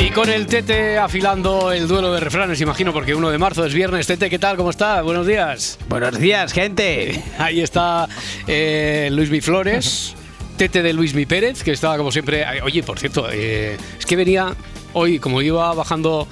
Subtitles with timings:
[0.00, 3.74] Y con el Tete afilando el duelo de refranes, imagino, porque 1 de marzo es
[3.74, 4.06] viernes.
[4.06, 4.56] Tete, ¿qué tal?
[4.56, 5.02] ¿Cómo está?
[5.02, 5.76] Buenos días.
[5.88, 7.20] Buenos días, gente.
[7.38, 8.08] Ahí está
[8.46, 10.14] eh, Luis Mi Flores,
[10.56, 12.44] Tete de Luis Mi Pérez, que estaba como siempre.
[12.62, 14.54] Oye, por cierto, eh, es que venía
[14.92, 16.28] hoy, como iba bajando.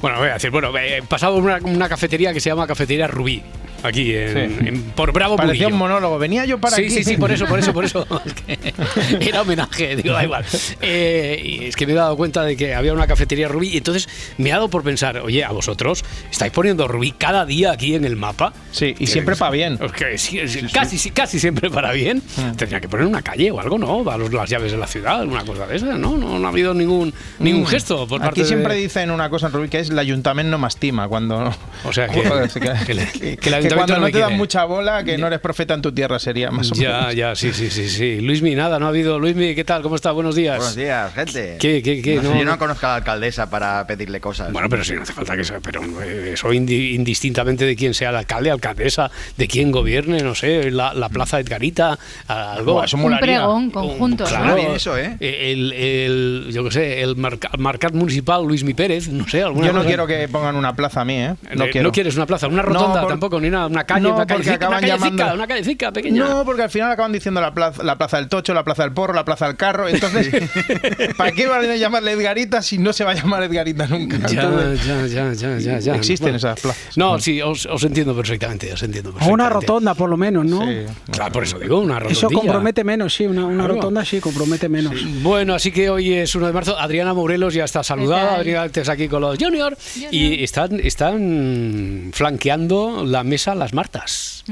[0.00, 3.06] Bueno, voy a decir, bueno, eh, pasaba por una, una cafetería que se llama Cafetería
[3.06, 3.42] Rubí,
[3.82, 4.66] aquí en, Sí.
[4.68, 5.74] en- por Bravo Parecía Murillo.
[5.74, 6.18] un monólogo.
[6.18, 6.90] Venía yo para sí, aquí.
[6.90, 8.06] sí, sí, por eso, por eso, por eso.
[9.20, 10.44] Era homenaje, digo, da igual.
[10.80, 13.76] Eh, y es que me he dado cuenta de que había una cafetería Rubí y
[13.78, 14.08] entonces
[14.38, 18.04] me he dado por pensar, oye, a vosotros, ¿estáis poniendo Rubí cada día aquí en
[18.04, 18.52] el mapa?
[18.72, 19.78] Sí, y siempre para bien.
[19.96, 20.40] Que sí,
[20.72, 22.22] casi, casi siempre para bien.
[22.36, 22.56] Mm.
[22.56, 24.08] Tendría que poner una calle o algo, ¿no?
[24.10, 26.16] A los- las llaves de la ciudad, una cosa de esa, ¿no?
[26.16, 28.42] No, no ha habido ningún, ningún gesto por parte Mm.
[28.42, 28.80] Aquí siempre de...
[28.80, 31.52] dicen una cosa en Rubí que es el ayuntamiento no me estima cuando
[31.84, 34.36] O sea, que- que, que- que cuando no no, te dan quiere.
[34.38, 37.14] mucha bola que no eres profeta en tu tierra sería más o Ya, menos.
[37.14, 38.20] ya, sí, sí, sí, sí.
[38.20, 39.18] Luismi, nada, no ha habido.
[39.18, 39.82] Luismi, ¿qué tal?
[39.82, 40.12] ¿Cómo está?
[40.12, 40.56] Buenos días.
[40.56, 41.56] Buenos días, gente.
[41.60, 42.16] ¿Qué, qué, qué?
[42.16, 42.58] No No, yo no no.
[42.58, 44.52] conozco a la alcaldesa para pedirle cosas.
[44.52, 47.94] Bueno, pero sí, no hace falta que sea, pero eh, eso indi- indistintamente de quién
[47.94, 52.82] sea el alcalde, alcaldesa, de quién gobierne, no sé, la, la plaza Edgarita, algo.
[52.84, 53.38] Eso Un molaría.
[53.38, 54.54] pregón conjunto, Claro, ¿no?
[54.56, 55.16] Bien eso, ¿eh?
[55.20, 59.66] El, el- yo qué sé, el marca- marcat municipal Luis Mi Pérez, no sé, alguna
[59.66, 59.88] Yo no cosa.
[59.88, 61.34] quiero que pongan una plaza a mí, ¿eh?
[61.50, 61.92] Eh, quiero.
[61.92, 64.34] quieres una plaza, una rotonda No, por- tampoco, ni nada, una calle, No, una porque
[64.44, 66.24] callecita, una acaban callecita, llamando- una callecita pequeña.
[66.28, 68.92] No, porque al final acaban diciendo la plaza, la plaza del Tocho, la plaza del
[68.92, 69.88] Porro, la plaza del Carro.
[69.88, 70.30] Entonces,
[71.16, 74.18] ¿para qué van a llamarle Edgarita si no se va a llamar Edgarita nunca?
[74.28, 75.94] Ya, Entonces, ya, ya, ya, ya, ya.
[75.94, 76.36] Existen Bueno.
[76.38, 76.96] esas plazas.
[76.96, 79.34] No, sí, os, os entiendo perfectamente, os entiendo O perfectamente.
[79.44, 80.62] una rotonda, por lo menos, ¿no?
[80.66, 80.86] Sí.
[81.10, 82.26] Claro, por eso digo, una rotondilla.
[82.26, 83.74] Eso compromete menos, sí, una, una Claro.
[83.74, 84.94] rotonda sí compromete menos.
[85.22, 86.78] Bueno, así que hoy es 1 de marzo.
[86.78, 88.36] Adriana Morelos ya está saludada.
[88.36, 89.76] Adriana estás aquí con los Junior.
[90.10, 94.44] Y están, están flanqueando la mesa las Martas.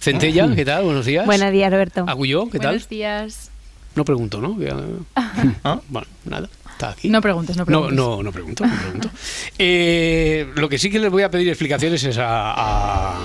[0.00, 0.84] Centella, ¿qué tal?
[0.84, 1.26] Buenos días.
[1.26, 2.04] Buenos días, Roberto.
[2.06, 2.70] Agulló, ¿qué tal?
[2.72, 3.50] Buenos días.
[3.94, 4.56] No pregunto, ¿no?
[4.60, 4.76] Ya-
[5.64, 5.80] ¿Ah?
[5.88, 6.48] Bueno, nada.
[6.72, 7.08] Está aquí.
[7.08, 7.96] No preguntes, no No, preguntes.
[7.96, 9.10] no, no pregunto, no pregunto.
[9.58, 13.18] Eh, lo que sí que les voy a pedir explicaciones es a, a,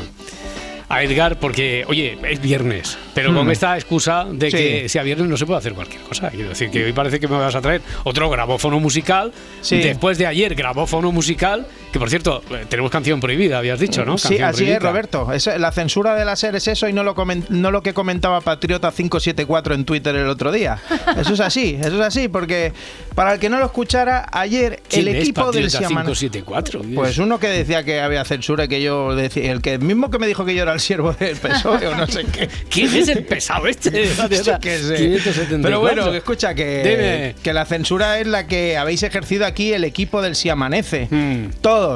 [0.89, 4.57] a Edgar, porque, oye, es viernes, pero con esta excusa de Sí.
[4.57, 6.29] que sea viernes no se puede hacer cualquier cosa.
[6.31, 9.31] Quiero decir que hoy parece que me vas a traer otro grabófono musical.
[9.61, 9.77] Sí.
[9.77, 14.17] Después de ayer, grabófono musical, que por cierto, eh, tenemos canción prohibida, habías dicho, ¿no?
[14.17, 14.77] Sí, así prohibida.
[14.77, 15.27] es, Roberto.
[15.59, 17.15] La censura de la SER es eso y no lo,
[17.49, 20.79] no lo que comentaba Patriota 574 en Twitter el otro día.
[21.15, 22.73] Eso es así, eso es así, porque
[23.13, 26.05] para el que no lo escuchara, ayer ¿Quién el equipo del Patriota Siaman...
[26.05, 26.81] 574?
[26.95, 30.25] Pues uno que decía que había censura, que yo decía, el que mismo que me
[30.25, 32.49] dijo que yo era el siervo del PSOE o no sé qué.
[32.71, 33.91] ¿Quién es el pesado este?
[34.13, 34.57] Sé.
[34.59, 35.59] 574.
[35.61, 37.35] Pero bueno, escucha que, Dime.
[37.43, 41.07] que la censura es la que habéis ejercido aquí el equipo del Si Amanece.
[41.11, 41.49] Hmm.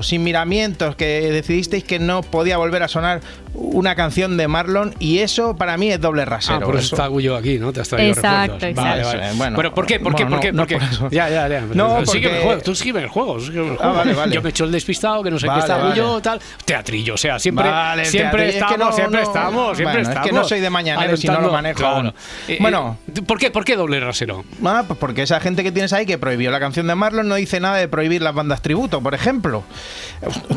[0.04, 3.22] Sin miramientos, que decidisteis que no podía volver a sonar
[3.60, 6.58] una canción de Marlon y eso para mí es doble rasero.
[6.58, 7.74] Ah, por eso Eso- está Agullo aquí, ¿no?
[7.74, 8.66] Te has traído Exacto.
[8.76, 9.34] Vale, vale.
[9.34, 9.58] Bueno.
[9.58, 10.00] Pero ¿por qué?
[10.00, 10.24] ¿Por qué?
[10.24, 10.52] Bueno, ¿Por qué?
[10.54, 10.76] no, ¿Por qué?
[10.76, 11.10] no por eso.
[11.12, 11.62] Ya, ya, ya.
[11.74, 13.40] No, Sígueme el porque- juego, tú sígueme el juego.
[13.40, 13.94] sígueme el juego.
[13.94, 14.36] vale, vale.
[14.36, 16.00] Yo me echo el despistado, que no sé Vale, qué está vale.
[16.02, 16.40] Agullo, tal.
[16.66, 18.66] Teatrillo, o sea, siempre, Vale, siempre teatrillo.
[18.66, 19.28] Es que estamos, no, siempre no.
[19.28, 20.44] estamos, siempre Bueno, es que estamos.
[20.44, 21.80] no soy de mañanero, si no lo manejo.
[21.80, 22.14] Claro.
[22.48, 22.98] Eh, Bueno.
[23.16, 24.44] eh, ¿por qué, ¿por qué doble rasero?
[24.64, 27.36] Ah, pues porque esa gente que tienes ahí que prohibió la canción de Marlon no
[27.36, 29.64] dice nada de prohibir las bandas tributo, por ejemplo.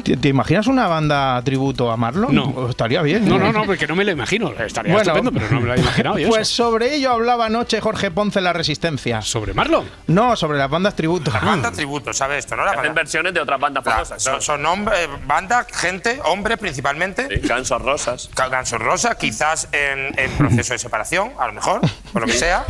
[0.03, 2.35] ¿Te, te imaginas una banda tributo a Marlon?
[2.35, 2.69] No.
[2.71, 3.29] Estaría bien.
[3.29, 3.39] No, ¿eh?
[3.39, 4.51] no, no, porque no me lo imagino.
[4.59, 6.29] Estaría Bueno, estupendo, pero no me lo he imaginado yo.
[6.29, 6.65] Pues eso.
[6.65, 9.23] sobre ello hablaba anoche Jorge Ponce en La Resistencia.
[9.23, 9.89] ¿Sobre Marlon?
[10.09, 11.31] No, sobre las bandas tributo.
[11.31, 12.65] Banda tributo, ¿sabes esto, no?
[12.65, 14.23] La Hacen banda, versiones de otras bandas Claro, famosas.
[14.23, 14.89] son, son
[15.27, 17.29] bandas, gente, hombres principalmente.
[17.41, 18.31] Sí, Gansos Rosas.
[18.35, 21.81] Gansos Rosas, quizás en, en proceso de separación, a lo mejor,
[22.13, 22.65] por lo que sea.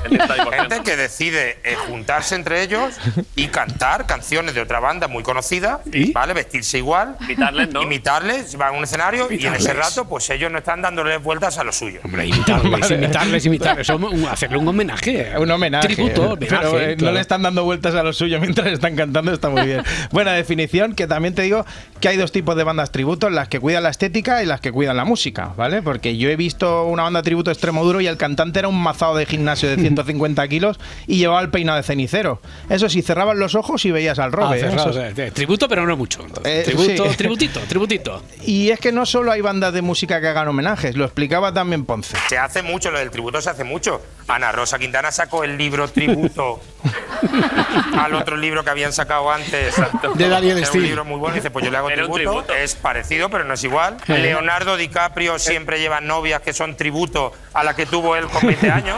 [0.52, 2.94] Gente que decide eh, juntarse entre ellos
[3.36, 6.12] y cantar canciones de otra banda muy conocida, ¿Y?
[6.12, 6.34] ¿vale?
[6.34, 7.16] Vestirse igual.
[7.20, 7.82] Imitarles, ¿no?
[7.82, 11.56] Imitarles, van a un escenario y en ese rato, pues ellos no están dándole vueltas
[11.56, 12.00] a lo suyo.
[12.04, 13.88] Hombre, imitarles, imitarles, imitarles.
[13.88, 15.32] Eso, un- hacerle un homenaje.
[15.38, 15.86] Un homenaje.
[15.94, 16.48] Tributo, homenaje.
[16.48, 17.14] Pero eh, no claro.
[17.14, 19.82] le están dando vueltas a lo suyo mientras están cantando, está muy bien.
[20.10, 21.64] Buena definición, que también te digo
[22.00, 24.72] que hay dos tipos de bandas tributo, las que cuidan la estética y las que
[24.72, 25.80] cuidan la música, ¿vale?
[25.80, 29.16] Porque yo he visto una banda tributo extremo duro y el cantante era un mazado
[29.16, 32.42] de gimnasio de 150 kilos y llevaba el peinado de cenicero.
[32.68, 34.56] Eso sí, cerrabas los ojos y veías al Ah, robe.
[34.58, 34.60] ¿eh?
[34.60, 36.24] cerrado, Eso- o sea, tributo, pero no mucho.
[36.24, 36.52] entonces.
[36.60, 37.16] Eh, tributo, sí.
[37.16, 38.22] tributito, tributito.
[38.46, 41.84] Y es que no solo hay bandas de música que hagan homenajes, lo explicaba también
[41.84, 42.16] Ponce.
[42.28, 44.00] Se hace mucho, lo del tributo se hace mucho.
[44.28, 46.60] Ana Rosa Quintana sacó el libro Tributo
[47.98, 49.74] al otro libro que habían sacado antes.
[50.14, 50.84] De Daniel Steele.
[50.84, 51.34] un libro muy bueno.
[51.34, 52.12] Dice, pues yo le hago tributo.
[52.14, 52.54] tributo.
[52.54, 53.96] Es parecido, pero no es igual.
[54.06, 58.70] Leonardo DiCaprio siempre lleva novias que son tributo a la que tuvo él con 20
[58.70, 58.96] años.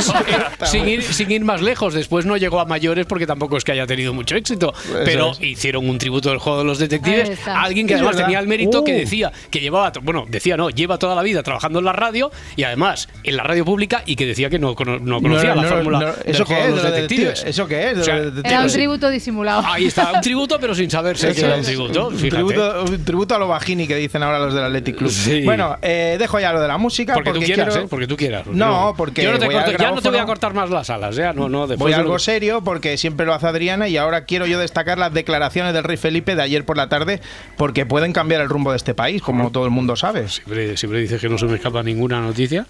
[0.64, 3.72] sin, ir, sin ir más lejos, después no llegó a mayores porque tampoco es que
[3.72, 4.72] haya tenido mucho éxito,
[5.04, 5.40] pero es.
[5.42, 8.92] hicieron un tributo del juego de los detectives alguien que además tenía el mérito que
[8.92, 8.98] Uh.
[8.98, 12.64] decía que llevaba, bueno, decía no, lleva toda la vida trabajando en la radio y
[12.64, 15.68] además en la radio pública y que decía que no, no conocía No, la no,
[15.68, 16.70] fórmula ¿Eso qué es?
[16.70, 17.44] los ¿De los detectives.
[17.44, 17.98] ¿Eso qué es?
[17.98, 19.62] O sea, Era un tributo disimulado.
[19.66, 22.08] Ahí está, un tributo pero sin saberse que era un tributo.
[22.08, 25.10] Un tributo, un tributo a lo bajini que dicen ahora los del Athletic Club.
[25.10, 25.42] Sí.
[25.44, 27.14] Bueno, eh, dejo ya lo de la música.
[27.14, 27.88] Porque, tú quieras, quiero- ¿eh?
[27.88, 28.46] Porque tú quieras.
[28.46, 30.70] No, porque Yo no te voy al corto- ya no te voy a cortar más
[30.70, 31.32] las alas, ya.
[31.32, 34.58] No, no, Voy a algo serio porque siempre lo hace Adriana y ahora quiero yo
[34.58, 37.20] destacar las declaraciones del rey Felipe de ayer por la tarde
[37.56, 40.11] porque pueden cambiar el rumbo de este país, como todo el mundo sabe.
[40.28, 42.66] Siempre, siempre dices que no se me escapa ninguna noticia.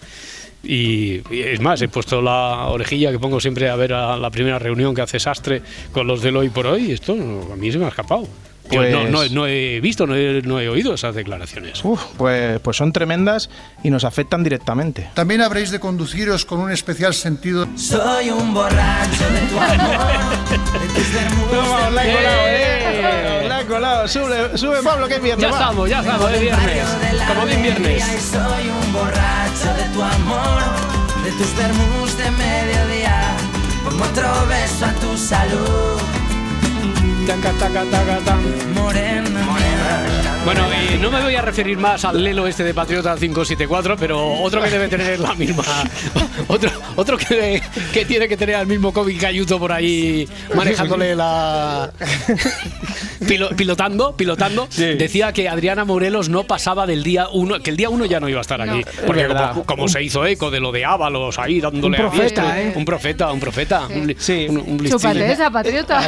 [0.62, 4.30] Y, y es más, he puesto la orejilla que pongo siempre a ver a la
[4.30, 5.62] primera reunión que hace Sastre
[5.92, 6.92] con los del hoy por hoy.
[6.92, 8.28] Esto a mí se me ha escapado.
[8.72, 11.84] Yo Pues- no, no- no he visto, no he, no he oído esas declaraciones.
[11.84, 13.50] Uf, pues, pues son tremendas
[13.82, 15.08] y nos afectan directamente.
[15.14, 17.66] También habréis de conduciros con un especial sentido.
[17.76, 20.08] Soy un borracho de tu amor,
[20.50, 21.12] de tus
[21.52, 23.44] Vamos, la he colado, ¡Eh!
[23.44, 23.48] eh.
[23.48, 24.08] La he colado.
[24.08, 25.46] Sube, sube Pablo, que es viernes.
[25.46, 25.58] Ya va.
[25.60, 26.84] estamos, ya estamos, es viernes.
[27.28, 28.04] Como bien viernes.
[28.30, 30.62] Soy un borracho de tu amor,
[31.24, 33.36] de tus vermus de mediodía.
[33.84, 36.00] Pongo otro beso a tu salud,
[37.26, 38.40] Taca, taca, taca, tan.
[38.74, 39.81] morena, morena.
[40.44, 44.32] Bueno, y no me voy a referir más al Lelo este de Patriota 574, pero
[44.42, 45.62] otro que debe tener la misma.
[46.48, 47.62] Otro, otro que,
[47.94, 51.90] que tiene que tener al mismo Kobe Cayuto por ahí manejándole la.
[53.26, 54.66] Pilo- pilotando, pilotando.
[54.76, 58.28] Decía que Adriana Morelos no pasaba del día uno, que el día uno ya no
[58.28, 58.82] iba a estar aquí.
[59.06, 62.22] Porque como, como se hizo eco de lo de Ábalos ahí dándole Un a profeta,
[62.42, 62.60] diestra.
[62.62, 62.72] ¿eh?
[62.74, 63.86] Un profeta, un profeta.
[63.86, 64.46] Un, Sí.
[64.48, 64.84] un, un.
[64.90, 66.00] Chúpate esa, patriota.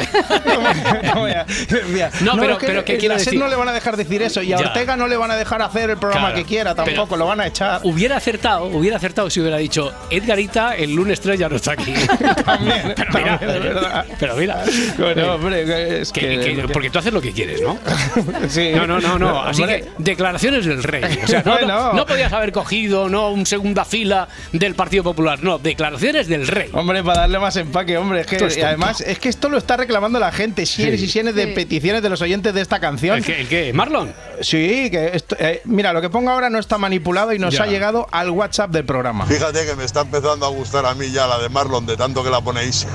[1.13, 1.45] No, voy a-
[1.91, 3.39] mira, No, pero- es que pero ¿qué a quiero decir?
[3.39, 4.67] no le van a dejar decir eso y a Ya.
[4.67, 7.41] Ortega no le van a dejar hacer el programa Claro, que quiera tampoco, lo van
[7.41, 7.81] a echar.
[7.83, 11.93] Hubiera acertado, hubiera acertado si hubiera dicho Edgarita el lunes 3 ya no está aquí.
[12.45, 14.05] También, pero mira, también, es verdad.
[14.19, 14.63] pero mira.
[14.97, 17.77] Bueno, hombre, es Que- que, que- porque tú haces lo que quieres, ¿no?
[18.49, 18.71] sí.
[18.75, 19.41] No, no, no, no.
[19.43, 21.03] Así Hombre, que declaraciones del rey.
[21.23, 21.93] O sea, no, no- Bueno.
[21.93, 25.41] no podías haber cogido no un segunda fila del Partido Popular.
[25.43, 26.69] No, declaraciones del rey.
[26.73, 28.21] Hombre, para darle más empaque, hombre.
[28.21, 30.65] Es que, es además, es que esto lo está reclamando la gente.
[30.65, 31.05] Sienes Sí.
[31.07, 31.51] y sienes de Sí.
[31.53, 33.17] peticiones de los oyentes de esta canción.
[33.17, 33.41] ¿El qué?
[33.41, 33.64] el qué?
[33.73, 34.13] ¿Marlon?
[34.41, 37.63] Sí, que esto- eh, mira, lo que pongo ahora no está manipulado y nos Ya.
[37.63, 39.25] ha llegado al WhatsApp del programa.
[39.25, 42.23] Fíjate que me está empezando a gustar a mí ya la de Marlon, de tanto
[42.23, 42.85] que la ponéis.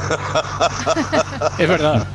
[1.59, 2.07] Es verdad.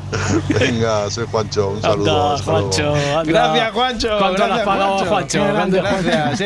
[0.59, 2.31] Venga, soy Juancho, un saludo.
[2.35, 2.43] Anda.
[2.43, 2.93] Juancho.
[2.95, 3.23] anda.
[3.23, 4.17] Gracias, Juancho.
[4.19, 5.43] ¿Cuánto le has gracias, pagado a Juancho?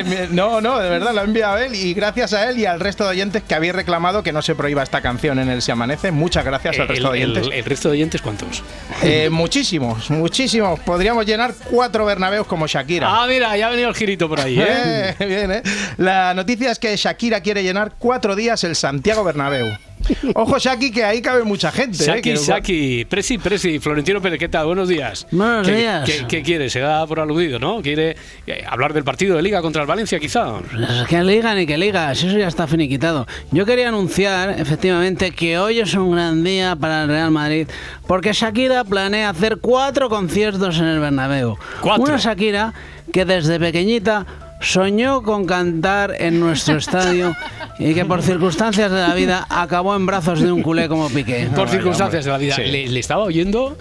[0.06, 2.80] Mi- No, no, de verdad lo ha enviado él y gracias a él y al
[2.80, 5.72] resto de oyentes que habéis reclamado que no se prohíba esta canción en el Se
[5.72, 6.12] Amanece.
[6.12, 7.54] Muchas gracias al resto de el- oyentes.
[7.54, 8.64] el resto de oyentes cuántos?
[9.04, 10.80] Eh, muchísimos, muchísimos.
[10.82, 13.08] Podríamos llenar cuatro Bernabeos como Shakira.
[13.10, 14.58] Ah, mira, ya ha venido el girito por ahí.
[14.60, 15.64] Eh, bien, ¿eh?
[15.98, 19.68] La noticia es que Shakira quiere llenar cuatro días el Santiago Bernabéu.
[20.36, 21.98] Ojo, Shaki, que ahí cabe mucha gente.
[22.02, 22.06] ¿eh?
[22.06, 24.66] Saki, Que- Saki, Presi, Presi, Florentino Pérez, ¿qué tal?
[24.68, 25.28] Buenos días.
[25.32, 26.10] Buenos ¿Qué, días.
[26.10, 26.70] ¿qué, qué quiere?
[26.70, 27.82] Se da por aludido, ¿no?
[27.82, 28.16] ¿Quiere
[28.48, 30.60] eh, hablar del partido de Liga contra el Valencia, quizá?
[30.60, 33.28] Pues Que liga ni que liga, si eso ya está finiquitado.
[33.52, 37.68] Yo quería anunciar, efectivamente, que hoy es un gran día para el Real Madrid,
[38.08, 41.58] porque Shakira planea hacer cuatro conciertos en el Bernabéu.
[41.82, 42.04] ¿Cuatro?
[42.06, 42.74] Una Shakira
[43.12, 44.26] que desde pequeñita
[44.60, 47.36] soñó con cantar en nuestro estadio
[47.78, 51.50] y que por circunstancias de la vida acabó en brazos de un culé como Piqué.
[51.56, 52.56] Por circunstancias de la vida.
[52.56, 52.64] Sí.
[52.64, 53.78] Le, le estaba oyendo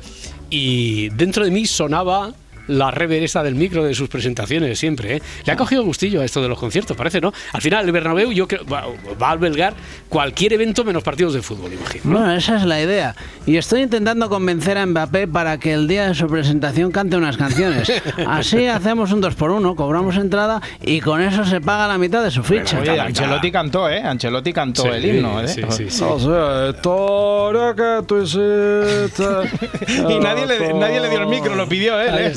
[0.50, 2.32] y dentro de mí sonaba
[2.68, 5.16] la rever esta del micro de sus presentaciones siempre.
[5.16, 5.22] ¿eh?
[5.44, 7.32] Le ha cogido gustillo a esto de los conciertos, parece, ¿no?
[7.52, 8.84] Al final el Bernabéu yo creo va,
[9.20, 9.74] va a albergar
[10.08, 12.04] cualquier evento menos partidos de fútbol, imagino.
[12.04, 12.18] ¿no?
[12.18, 13.14] Bueno, esa es la idea.
[13.46, 17.36] Y estoy intentando convencer a Mbappé para que el día de su presentación cante unas
[17.36, 17.90] canciones.
[18.26, 22.22] Así hacemos un 2 por 1 cobramos entrada y con eso se paga la mitad
[22.22, 22.78] de su ficha.
[22.78, 24.00] Oye, Ancelotti cantó, ¿eh?
[24.02, 25.48] Ancelotti cantó Sí, el himno, ¿eh?
[25.48, 26.04] sí, sí, sí.
[26.04, 29.24] O sea, historia que tú hiciste.
[30.08, 32.14] Y nadie le, nadie le dio el micro, lo pidió él.
[32.18, 32.32] ¿eh?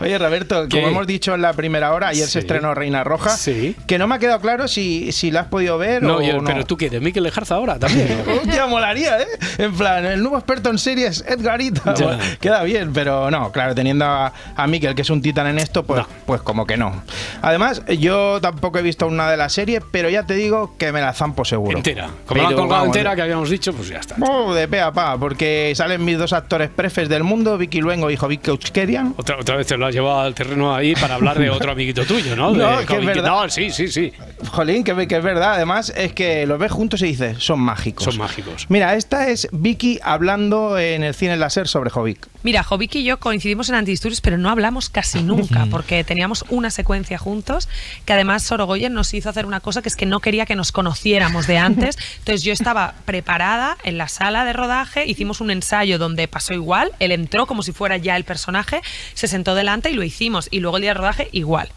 [0.00, 0.76] Oye, Roberto, ¿Qué?
[0.76, 2.32] como hemos dicho en la primera hora, ayer Sí.
[2.32, 3.76] se estrenó Reina Roja, Sí.
[3.86, 6.38] que no me ha quedado claro si, si la has podido ver No, o yo-
[6.38, 6.44] no.
[6.44, 8.22] pero tú quieres, Miquel Lejarza ahora también.
[8.42, 9.26] Hostia, molaría, ¿eh?
[9.58, 11.92] En plan, el nuevo experto en series, Edgarita.
[11.92, 15.58] Bueno, queda bien, pero no, claro, teniendo a, a Miquel, que es un titán en
[15.58, 16.08] esto, pues, No.
[16.26, 17.02] pues como que no.
[17.42, 21.00] Además, yo tampoco he visto una de las series, pero ya te digo que me
[21.00, 21.76] la zampo seguro.
[21.76, 22.08] entera.
[22.26, 24.16] Como la han Pero colgado vamos, entera, que habíamos dicho, pues ya está.
[24.20, 28.10] Oh, de pe a pa, porque salen mis dos actores prefes del mundo, Vicky Luengo
[28.10, 29.14] y Jovic Keuchkerian.
[29.22, 32.04] Otra, otra vez te lo has llevado al terreno ahí para hablar de otro amiguito
[32.04, 32.52] tuyo, ¿no?
[32.62, 33.30] No, De que es verdad.
[33.30, 34.12] No, sí, sí, sí.
[34.50, 35.54] Jolín, que, que es verdad.
[35.54, 38.04] Además, es que los ves juntos y dices, son mágicos.
[38.04, 38.66] Son mágicos.
[38.68, 42.26] Mira, esta es Vicky hablando en el cine láser sobre Jovic.
[42.42, 46.70] Mira, Jovic y yo coincidimos en Antidisturbios, pero no hablamos casi nunca, porque teníamos una
[46.70, 47.68] secuencia juntos,
[48.04, 50.72] que además Sorogoyen nos hizo hacer una cosa que es que no quería que nos
[50.72, 51.96] conociéramos de antes.
[52.18, 56.90] Entonces yo estaba preparada en la sala de rodaje, hicimos un ensayo donde pasó igual,
[56.98, 58.80] él entró como si fuera ya el personaje,
[59.14, 60.48] se sentó delante y lo hicimos.
[60.50, 61.68] Y luego el día de rodaje igual.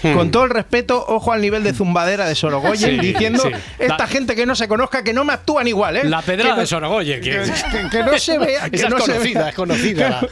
[0.00, 3.50] Con todo el respeto, ojo al nivel de zumbadera de Sorogoyen, Sí, diciendo sí.
[3.78, 6.04] esta La- gente que no se conozca, que no me actúan igual, ¿eh?
[6.04, 7.20] La pedrada Que no- de Sorogoyen.
[7.20, 7.30] Que,
[7.70, 8.70] que- que no se vea.
[8.70, 9.48] Que Esa no es se conocida, vea.
[9.50, 10.08] es conocida.
[10.08, 10.28] la-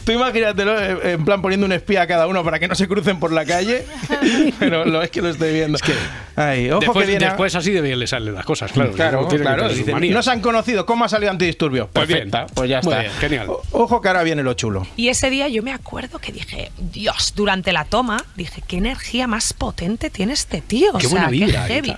[0.04, 2.88] Tú imagínatelo eh, en plan poniendo un espía a cada uno para que no se
[2.88, 3.84] crucen por la calle.
[4.58, 5.78] Pero lo es que lo estoy viendo.
[6.36, 7.24] Ay, ojo después, que viene.
[7.26, 8.92] después así de bien le salen las cosas, claro.
[8.92, 9.26] Claro,
[9.68, 10.84] dicen, no se han conocido.
[10.84, 11.88] ¿Cómo ha salido antidisturbios?
[11.92, 12.30] Pues bien.
[12.54, 13.00] Pues ya Muy está.
[13.00, 13.48] bien, genial.
[13.48, 14.86] O- Ojo que ahora viene lo chulo.
[14.96, 19.26] Y ese día yo me acuerdo que dije, Dios, durante la toma, dije, qué energía
[19.26, 20.92] más potente tiene este tío.
[20.92, 21.96] Qué o sea, buena vibra, qué heavy.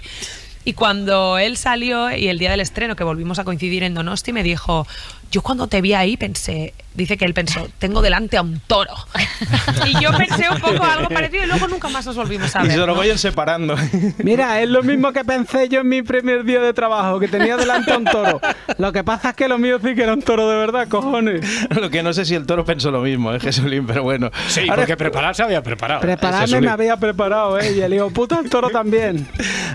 [0.65, 4.33] Y cuando él salió y el día del estreno, que volvimos a coincidir en Donosti,
[4.33, 4.87] me dijo,
[5.33, 8.93] yo cuando te vi ahí pensé, dice que él pensó, tengo delante a un toro.
[9.87, 12.69] y yo pensé un poco algo parecido y luego nunca más nos volvimos a Y
[12.69, 12.77] ver.
[12.77, 12.83] ¿no?
[12.83, 13.77] Sorogoyen separando.
[14.19, 17.57] Mira, es lo mismo que pensé yo en mi primer día de trabajo, que tenía
[17.57, 18.41] delante a un toro.
[18.79, 21.47] Lo que pasa es que lo mío sí que era un toro de verdad, cojones.
[21.71, 23.87] lo que no sé si el toro pensó lo mismo, ¿eh, Jesulín?
[23.87, 24.31] Pero bueno.
[24.49, 26.01] Sí, Ahora- porque prepararse había preparado.
[26.01, 26.65] Prepararme Jesulín.
[26.65, 27.73] me había preparado, ¿eh?
[27.77, 29.27] Y el hijo puta el toro también.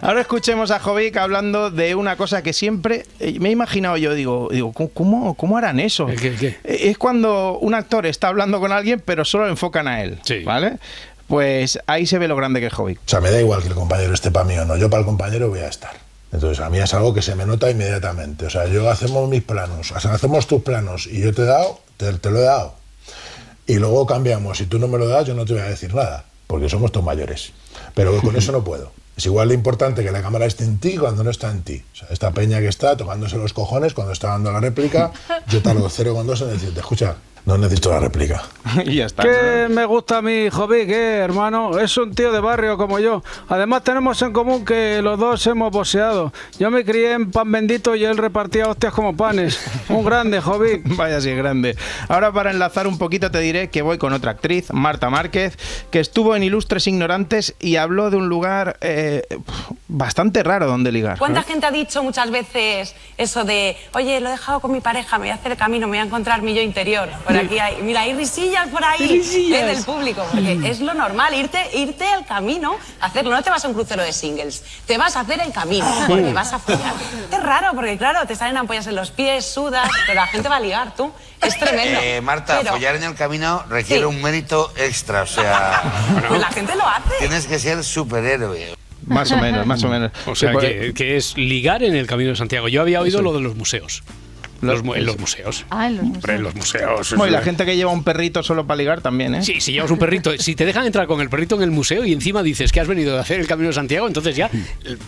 [0.01, 4.13] Ahora escuchemos a Jovic hablando de una cosa que siempre eh, me he imaginado yo,
[4.13, 6.09] digo, digo ¿cómo- ¿cómo, harán eso?
[6.09, 6.47] ¿El qué, qué?
[6.63, 10.77] Eh, Es cuando un actor está hablando con alguien, pero solo enfocan a él, ¿vale?
[11.27, 12.99] Pues ahí se ve lo grande que es Jovic.
[13.05, 14.75] O sea, me da igual que el compañero esté para mí o no.
[14.77, 15.93] Yo para el compañero voy a estar.
[16.31, 18.47] Entonces, a mí es algo que se me nota inmediatamente.
[18.47, 21.45] O sea, yo hacemos mis planos, o sea, hacemos tus planos y yo te he
[21.45, 22.75] dado, te, te lo he dado.
[23.67, 24.57] Y luego cambiamos.
[24.57, 26.91] Si tú no me lo das, yo no te voy a decir nada, porque somos
[26.91, 27.53] tus mayores.
[27.93, 28.91] Pero con eso no puedo.
[29.15, 31.83] Es igual de importante que la cámara esté en ti cuando no está en ti.
[31.93, 35.11] O sea, esta peña que está tocándose los cojones cuando está dando la réplica,
[35.47, 38.43] yo tardo 0,2 en decirte, escucha, no necesito la réplica.
[38.85, 39.23] y ya está.
[39.23, 41.77] ¿Qué me gusta mí, Jovic, eh, hermano?
[41.77, 43.21] Es un tío de barrio como yo.
[43.49, 46.31] Además tenemos en común que los dos hemos boxeado.
[46.57, 49.59] Yo me crié en pan bendito y él repartía hostias como panes.
[49.89, 50.83] Un grande, Jovic.
[50.95, 51.75] Vaya si es grande.
[52.07, 55.57] Ahora para enlazar un poquito te diré que voy con otra actriz, Marta Márquez,
[55.91, 59.23] que estuvo en Ilustres Ignorantes y habló de un lugar eh,
[59.87, 61.17] bastante raro donde ligar.
[61.17, 65.17] ¿Cuánta gente ha dicho muchas veces eso de, oye, lo he dejado con mi pareja,
[65.17, 67.09] me voy a hacer el camino, me voy a encontrar mi yo interior?
[67.37, 69.61] Por aquí hay, mira, hay risillas por ahí Risillas.
[69.61, 73.31] eh, del público, porque es lo normal, irte, irte al camino, hacerlo.
[73.31, 76.31] No te vas a un crucero de singles, te vas a hacer el camino, porque
[76.33, 76.93] vas a follar.
[77.31, 80.57] Es raro, porque claro, te salen ampollas en los pies, sudas, pero la gente va
[80.57, 81.11] a ligar, tú.
[81.41, 81.99] Es tremendo.
[82.01, 84.05] Eh, Marta, Pero- follar en el camino requiere Sí.
[84.07, 85.81] un mérito extra, o sea,
[86.27, 87.09] Pues la gente lo hace.
[87.19, 88.75] tienes que ser superhéroe.
[89.05, 90.11] Más o menos, más o menos.
[90.25, 92.69] O sea, Sí, que, que es ligar en el Camino de Santiago.
[92.69, 93.23] Yo había oído Eso.
[93.23, 94.01] lo de los museos.
[94.67, 95.65] Los, en los museos.
[95.69, 97.13] Ah, en los Hombre, en los museos.
[97.15, 99.43] Bueno, y la gente que lleva un perrito solo para ligar también, ¿eh?
[99.43, 102.05] Sí, si llevas un perrito, si te dejan entrar con el perrito en el museo
[102.05, 104.49] y encima dices que has venido a hacer el Camino de Santiago, entonces ya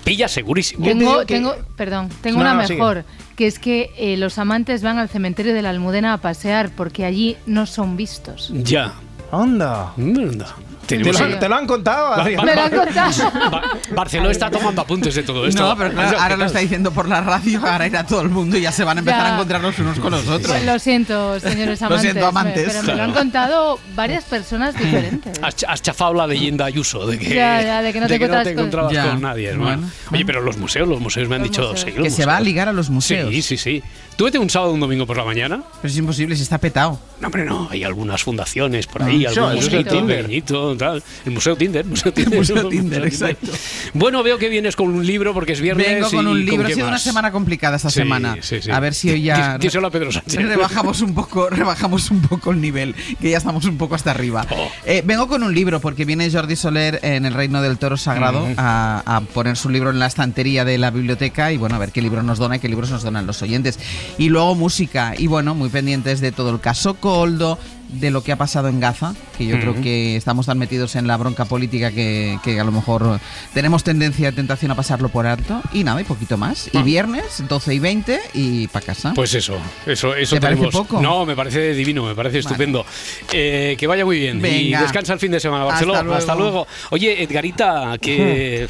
[0.04, 0.86] pillas segurísimo.
[0.86, 2.80] Tengo, tengo, perdón, tengo No, una no, sigue.
[2.80, 6.70] mejor, que es que eh, los amantes van al cementerio de la Almudena a pasear
[6.76, 8.52] porque allí no son vistos.
[8.54, 8.94] Ya.
[9.32, 9.94] Anda.
[9.98, 10.56] Anda.
[10.88, 12.46] ¿Te lo, han- te lo han contado, Adrián?
[12.46, 13.32] Me lo han contado.
[13.52, 13.62] Ba-
[13.92, 15.62] Barcelona está tomando apuntes de todo esto.
[15.68, 18.30] No, pero claro, ¿Qué ahora lo está diciendo por la radio, ahora irá todo el
[18.30, 19.30] mundo y ya se van a empezar Ya.
[19.32, 20.62] a encontrar los unos con los otros.
[20.64, 22.02] Lo siento, señores Lo amantes.
[22.12, 22.64] siento, amantes.
[22.68, 23.14] Pero me lo han Claro.
[23.14, 25.40] contado varias personas diferentes.
[25.42, 28.44] Has, has chafado la leyenda Ayuso de que, Ya, ya, de que no te encontrabas
[28.48, 29.10] con- encontrabas Ya.
[29.12, 29.78] con nadie, hermano.
[29.82, 29.92] Bueno.
[30.12, 31.82] Oye, pero los museos, los museos me han dicho museos.
[31.82, 32.46] sí, Que los se va a museos.
[32.48, 33.30] ligar a los museos.
[33.32, 33.84] Sí, sí, sí.
[34.16, 35.62] Tú vete un sábado o un domingo por la mañana.
[35.82, 36.98] Pero es imposible, si está petado.
[37.20, 37.68] No, hombre, no.
[37.70, 40.78] Hay algunas fundaciones por ahí, Ah, algún es el museito Tinder.
[40.78, 41.04] tal.
[41.26, 41.86] El Museo Tinder.
[41.86, 43.52] Museo Tinder, Museo Tinder, exacto.
[43.94, 45.86] Bueno, veo que vienes con un libro porque es viernes.
[45.88, 46.66] Vengo con y un libro.
[46.68, 48.38] Ha sido una semana complicada esta Sí, semana.
[48.42, 48.72] sí, sí.
[48.72, 49.58] A ver si hoy ya.
[49.58, 50.42] Dí- díselo a Pedro Sánchez.
[50.46, 54.46] Rebajamos un poco, rebajamos un poco el nivel, que ya estamos un poco hasta arriba.
[54.50, 54.70] Oh.
[54.86, 58.48] Eh, vengo con un libro porque viene Jordi Soler en el Reino del Toro Sagrado
[58.58, 61.92] a, a poner su libro en la estantería de la biblioteca y bueno, a ver
[61.92, 63.78] qué libros nos dona y qué libros nos donan los oyentes.
[64.18, 67.58] Y luego música y bueno, muy pendientes de todo el caso Coldo,
[67.90, 71.08] de lo que ha pasado en Gaza, que yo creo que estamos tan metidos en
[71.08, 73.20] la bronca política que, que a lo mejor
[73.54, 75.62] tenemos tendencia, tentación a pasarlo por alto.
[75.72, 76.70] Y nada, y poquito más.
[76.74, 79.10] Y viernes, 12 y 20 y para casa.
[79.10, 79.14] Ah.
[79.16, 80.76] Pues eso, eso, eso ¿Te parece tenemos.
[80.76, 81.02] poco?
[81.02, 82.86] No, me parece divino, me parece estupendo.
[83.32, 84.44] Eh, que vaya muy bien.
[84.46, 86.00] Y descansa el fin de semana, Barcelona.
[86.16, 86.52] Hasta luego.
[86.52, 86.68] luego.
[86.92, 88.68] Oye, Edgarita, que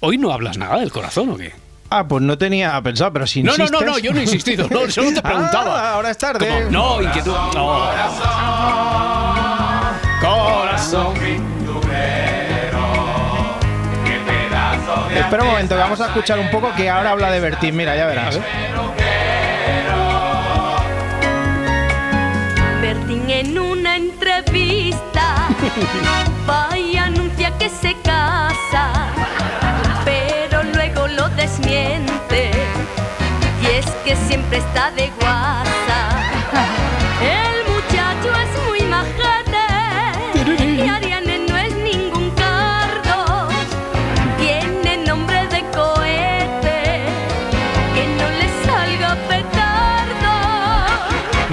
[0.00, 1.67] hoy no hablas nada del corazón, ¿o qué?
[1.90, 4.68] Ah, pues no tenía pensado, pero si No, no, no, no, yo no he insistido,
[4.70, 5.80] no, solo te preguntaba.
[5.80, 6.46] Ah, ahora es tarde.
[6.46, 7.32] Como, no, inquietud.
[7.54, 7.88] No.
[10.20, 11.14] corazón.
[15.14, 17.76] Espera un momento, que vamos a escuchar un poco que ahora habla de Bertín.
[17.76, 18.38] Mira, ya verás.
[22.80, 25.48] Bertín en una entrevista
[26.48, 28.47] va y anuncia que se casa,
[34.28, 35.67] siempre está de guasa.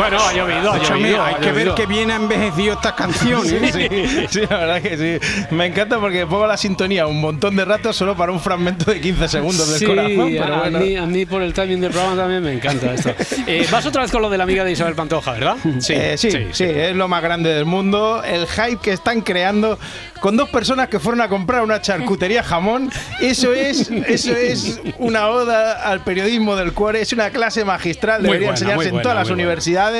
[0.10, 1.24] Bueno, ha llovido, ha Escúchame, llovido.
[1.24, 3.74] hay ha que ver que bien ha envejecido estas canciones.
[3.74, 3.88] Sí.
[3.90, 5.28] Sí, sí, la verdad que sí.
[5.56, 9.02] Me encanta porque pongo la sintonía un montón de rato solo para un fragmento de
[9.02, 10.30] 15 segundos del Sí, corazón.
[10.32, 10.80] Pero a, bueno.
[10.80, 13.12] mí, a mí por el timing del programa también me encanta esto.
[13.48, 15.58] Eh, vas otra vez con lo de la amiga de Isabel Pantoja, ¿verdad?
[15.90, 18.24] Eh, sí, sí, es lo más grande del mundo.
[18.24, 19.78] El hype que están creando
[20.20, 22.90] con dos personas que fueron a comprar una charcutería jamón.
[23.20, 27.02] Eso es, eso es una oda al periodismo del cuore.
[27.02, 28.24] Es una clase magistral.
[28.24, 29.34] Debería buena, enseñarse en todas las buena.
[29.44, 29.95] universidades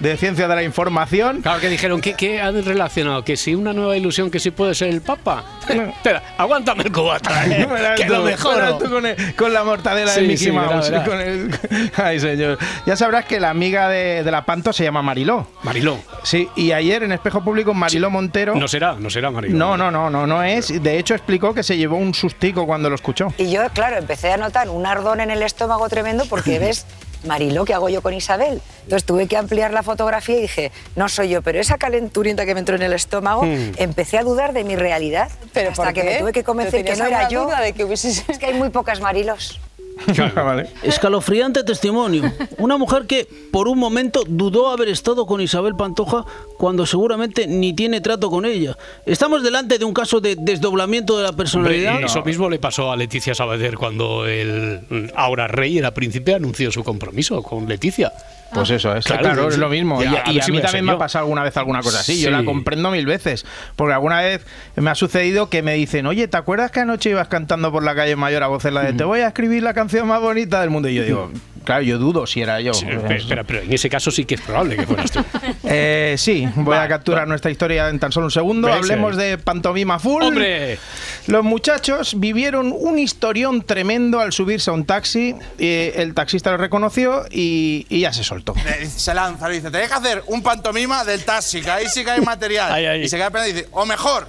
[0.00, 1.42] de ciencia de la información.
[1.42, 3.22] Claro que dijeron, ¿qué, qué han relacionado?
[3.24, 5.44] Que si una nueva ilusión que sí puede ser el Papa.
[5.68, 8.78] Espera, aguántame el cubata, eh, que tú, lo mejor.
[8.78, 10.90] tú con, el- con la mortadela de Mickey sí, verá, Mouse.
[10.90, 11.04] verá.
[11.04, 11.50] con el-
[11.96, 12.58] Ay, señor.
[12.86, 15.46] Ya sabrás que la amiga de, de la Panto se llama Mariló.
[15.64, 15.98] Mariló.
[16.22, 18.54] Sí, y ayer en Espejo Público Mariló Montero.
[18.54, 19.56] No será, no será Mariló.
[19.58, 20.82] No, no, no, no, no es.
[20.82, 23.28] De hecho, explicó que se llevó un sustico cuando lo escuchó.
[23.36, 26.86] Y yo, claro, empecé a notar un ardón en el estómago tremendo porque ves,
[27.24, 28.60] Mariló, ¿qué hago yo con Isabel?
[28.84, 32.54] Entonces tuve que ampliar la fotografía y dije, no soy yo, pero esa calenturienta que
[32.54, 33.72] me entró en el estómago, Hmm.
[33.76, 35.30] empecé a dudar de mi realidad.
[35.52, 37.44] ¿Pero hasta por que me tuve que convencer ¿Pero que no era yo.
[37.44, 39.60] duda de que Es que hay muy pocas Marilos.
[40.82, 42.32] Escalofriante testimonio.
[42.58, 46.24] Una mujer que por un momento dudó haber estado con Isabel Pantoja
[46.58, 48.76] cuando seguramente ni tiene trato con ella.
[49.06, 52.02] Estamos delante de un caso de desdoblamiento de la Hombre, personalidad.
[52.02, 56.70] eso mismo le pasó a Leticia Sabater cuando el mm, ahora rey era príncipe anunció
[56.70, 58.12] su compromiso con Leticia.
[58.52, 60.02] Pues eso es, Claro, claro, es lo mismo.
[60.02, 60.98] Ya, y a y mí también me ha yo.
[60.98, 62.20] pasado alguna vez alguna cosa así.
[62.20, 62.34] Yo Sí.
[62.34, 63.46] la comprendo mil veces.
[63.76, 64.44] Porque alguna vez
[64.76, 67.94] me ha sucedido que me dicen, oye, ¿te acuerdas que anoche ibas cantando por la
[67.94, 70.70] calle Mayor a voces la de te voy a escribir la canción más bonita del
[70.70, 70.88] mundo?
[70.88, 71.30] Y yo digo,
[71.64, 72.72] claro, yo dudo si era yo.
[72.74, 72.86] Sí,
[73.28, 75.24] pero en ese caso sí que es probable que fueras tú.
[75.72, 78.66] Eh, sí, voy a capturar nuestra historia en tan solo un segundo.
[78.66, 79.20] Ves, Hablemos eh.
[79.22, 80.22] de pantomima full.
[80.22, 80.78] ¡Hombre!
[81.26, 85.34] Los muchachos vivieron un historión tremendo al subirse a un taxi.
[85.58, 88.54] eh, el taxista lo reconoció y, y ya se soltó.
[88.66, 92.04] Eh, Se lanza, le dice, tenés que hacer un pantomima del taxi, que ahí sí
[92.04, 92.72] que hay material.
[92.72, 93.02] Ahí, ahí.
[93.02, 94.28] Y se queda pensando y dice, o mejor,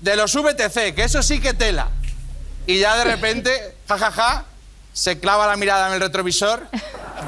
[0.00, 1.88] de los VTC, que eso sí que tela.
[2.66, 3.50] Y ya de repente,
[3.88, 4.44] jajaja,
[4.98, 6.66] se clava la mirada en el retrovisor.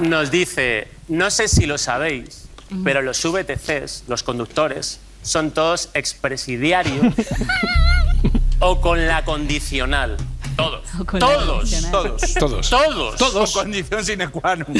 [0.00, 2.48] Nos dice, no sé si lo sabéis,
[2.82, 7.14] pero los VTCs, los conductores, son todos expresidiarios
[8.58, 10.16] o con la condicional.
[10.56, 10.88] Todos.
[11.06, 11.46] con la Todos.
[11.46, 11.90] condicional.
[11.92, 12.34] Todos.
[12.70, 12.70] Todos.
[13.16, 13.52] Todos.
[13.52, 14.66] Con condición sine qua non.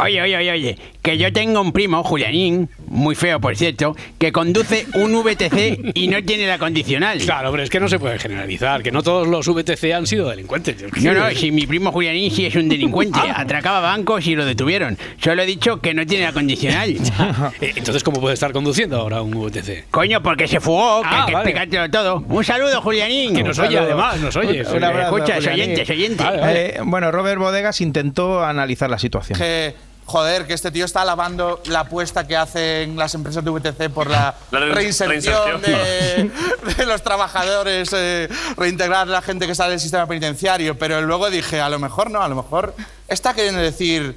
[0.00, 4.30] Oye, oye, oye, oye, que yo tengo un primo, Julianín, muy feo por cierto, que
[4.32, 7.18] conduce un VTC y no tiene la condicional.
[7.18, 10.28] Claro, pero es que no se puede generalizar, que no todos los VTC han sido
[10.28, 10.76] delincuentes.
[11.02, 13.40] No, no, si mi primo Julianín sí es un delincuente, Ah.
[13.40, 14.98] atracaba bancos y lo detuvieron.
[15.22, 16.94] Solo he dicho que no tiene la condicional.
[17.60, 19.84] Eh, Entonces, ¿cómo puede estar conduciendo ahora un VTC?
[19.90, 21.50] Coño, porque se fugó, que Ah, hay que vale.
[21.50, 22.24] explicártelo todo.
[22.28, 23.34] Un saludo, Julianín.
[23.34, 24.62] Que nos oye, además, nos oye.
[24.66, 26.24] Un abrazo, Escucha, es oyente, es oyente.
[26.26, 29.38] Eh, bueno, Robert Bodegas intentó analizar la situación.
[29.38, 29.74] Que,
[30.10, 34.10] joder, que este tío está alabando la apuesta que hacen las empresas de VTC por
[34.10, 36.32] la, La re- reinserción, reinserción.
[36.66, 40.76] De, de los trabajadores, eh, reintegrar a la gente que sale del sistema penitenciario.
[40.78, 42.74] Pero luego dije, a lo mejor no, a lo mejor
[43.08, 44.16] está queriendo decir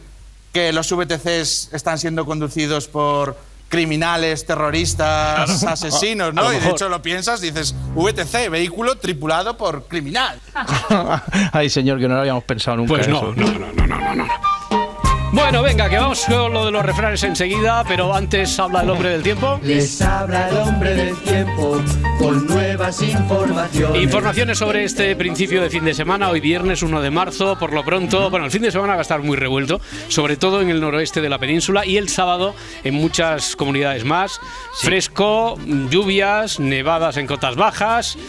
[0.51, 3.37] que los VTCs están siendo conducidos por
[3.69, 5.73] criminales, terroristas, Claro.
[5.73, 6.53] asesinos, A ¿no?
[6.53, 10.39] Y de hecho lo piensas, dices, VTC, vehículo tripulado por criminal.
[11.51, 12.93] Ay, señor, que no lo habíamos pensado nunca.
[12.93, 13.33] Pues no, eso.
[13.35, 14.27] no, no, no, no, no.
[15.33, 19.09] Bueno, venga, que vamos con lo de los refranes enseguida, pero antes habla el hombre
[19.09, 19.59] del tiempo.
[19.63, 21.81] Les habla el hombre del tiempo
[22.19, 24.03] con nuevas informaciones.
[24.03, 27.83] Informaciones sobre este principio de fin de semana, hoy viernes 1 de marzo, por lo
[27.83, 30.79] pronto, bueno, el fin de semana va a estar muy revuelto, sobre todo en el
[30.79, 34.39] noroeste de la península y el sábado en muchas comunidades más.
[34.81, 35.57] Fresco,
[35.89, 38.19] lluvias, nevadas en cotas bajas,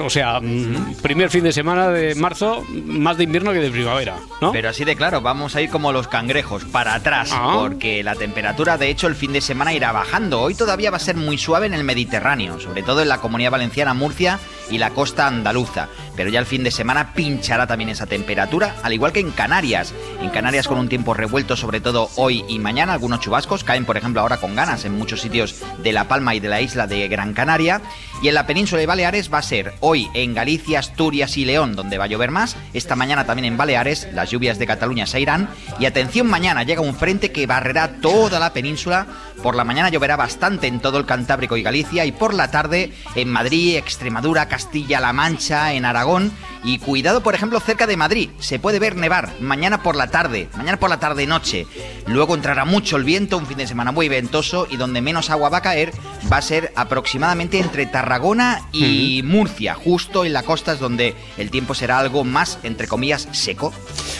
[0.00, 4.16] o sea, mm, primer fin de semana de marzo, más de invierno que de primavera,
[4.40, 4.50] ¿no?
[4.50, 6.23] Pero así de claro, vamos a ir como los cangrejos,
[6.72, 7.52] para atrás, Ah.
[7.54, 10.40] porque la temperatura de hecho el fin de semana irá bajando.
[10.40, 13.50] Hoy todavía va a ser muy suave en el Mediterráneo, sobre todo en la Comunidad
[13.50, 14.38] Valenciana, Murcia
[14.70, 15.88] y la costa andaluza.
[16.16, 19.92] pero ya el fin de semana pinchará también esa temperatura, al igual que en Canarias.
[20.22, 23.96] En Canarias con un tiempo revuelto, sobre todo hoy y mañana, algunos chubascos caen, por
[23.96, 27.08] ejemplo, ahora con ganas en muchos sitios de La Palma y de la isla de
[27.08, 27.80] Gran Canaria.
[28.22, 31.74] Y en la península de Baleares va a ser hoy en Galicia, Asturias y León,
[31.74, 32.56] donde va a llover más.
[32.74, 35.48] Esta mañana también en Baleares, las lluvias de Cataluña se irán.
[35.80, 39.06] Y atención, mañana llega un frente que barrerá toda la península.
[39.42, 42.92] Por la mañana lloverá bastante en todo el Cantábrico y Galicia y por la tarde
[43.16, 46.32] en Madrid, Extremadura, Castilla-La Mancha, en Aragón.
[46.62, 48.30] Y cuidado, por ejemplo, cerca de Madrid.
[48.38, 51.66] Se puede ver nevar mañana por la tarde, mañana por la tarde-noche.
[52.06, 55.50] Luego entrará mucho el viento, un fin de semana muy ventoso y donde menos agua
[55.50, 55.92] va a caer
[56.32, 59.74] va a ser aproximadamente entre Tarragona y Murcia.
[59.74, 63.72] Justo en la costa es donde el tiempo será algo más, entre comillas, seco.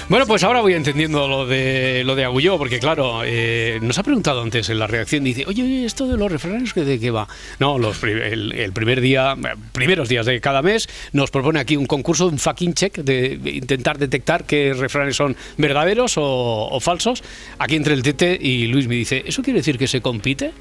[0.08, 4.02] Bueno, pues ahora voy entendiendo lo de lo de Agulló, porque claro, eh, nos ha
[4.02, 7.28] preguntado antes en la reacción, dice, oye, oye, esto de los refranes, ¿de qué va?
[7.58, 11.60] No, los, pri- el, el primer día, eh, primeros días de cada mes, nos propone
[11.60, 16.80] aquí un concurso, un fucking check, de intentar detectar qué refranes son verdaderos o, o
[16.80, 17.22] falsos.
[17.58, 20.52] Aquí entre el Tete y Luis me dice, ¿eso quiere decir que se compite?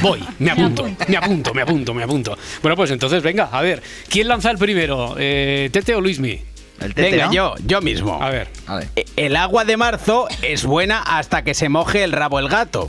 [0.00, 2.38] Voy, me apunto, me apunto, me apunto, me apunto.
[2.62, 5.16] Bueno, pues entonces venga, a ver, ¿quién lanza el primero?
[5.18, 6.38] Eh, ¿Tete o Luismi?
[6.80, 8.22] El Venga, yo, yo mismo.
[8.22, 8.48] A ver.
[8.96, 12.88] E- El agua de marzo es buena hasta que se moje el rabo el gato.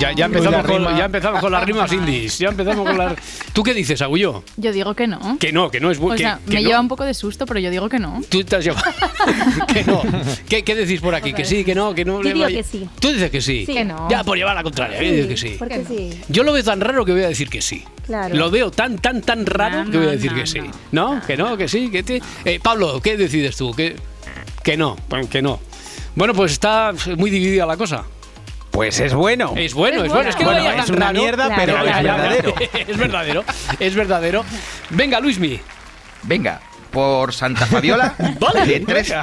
[0.00, 2.38] Ya, ya, empezamos con, ya empezamos con las rimas indies.
[2.38, 3.14] Ya empezamos con las.
[3.52, 4.42] ¿Tú qué dices, Agullo?
[4.56, 5.38] Yo digo que no.
[5.38, 6.16] Que no, que no es bueno.
[6.16, 6.68] que, me no.
[6.68, 8.20] lleva un poco de susto, pero yo digo que no.
[8.28, 8.84] Tú te has llevado.
[9.72, 10.02] que no.
[10.48, 11.32] ¿Qué, qué decís por aquí?
[11.32, 12.18] Que sí, que no, que no.
[12.18, 12.88] Yo le digo vaya- que sí.
[13.00, 13.64] Tú dices que sí.
[13.66, 13.74] Sí.
[13.74, 14.08] Que no.
[14.10, 15.02] Ya, por llevar la contraria.
[15.02, 15.56] yo digo que sí.
[15.58, 16.20] Porque sí.
[16.28, 17.84] Yo lo veo tan raro que voy a decir que sí.
[18.06, 18.34] Claro.
[18.34, 20.60] Lo veo tan, tan, tan raro que voy a decir que sí.
[20.90, 21.22] ¿No?
[21.26, 22.20] Que no, que sí, que te...
[22.44, 23.72] Eh, Pablo, ¿qué decides tú?
[23.72, 23.96] Que,
[24.64, 25.60] que no, pues que no.
[26.14, 28.04] Bueno, pues está muy dividida la cosa.
[28.72, 29.52] Pues es bueno.
[29.56, 30.28] Es bueno, Es es bueno.
[30.30, 30.58] Es que bueno.
[30.60, 31.20] no tan es una raro.
[31.20, 32.54] mierda, pero Ya, es verdadero.
[32.88, 33.44] es verdadero,
[33.78, 34.44] es verdadero.
[34.90, 35.60] Venga, Luismi.
[36.24, 38.14] Venga, por Santa Fabiola.
[38.66, 39.08] de tres,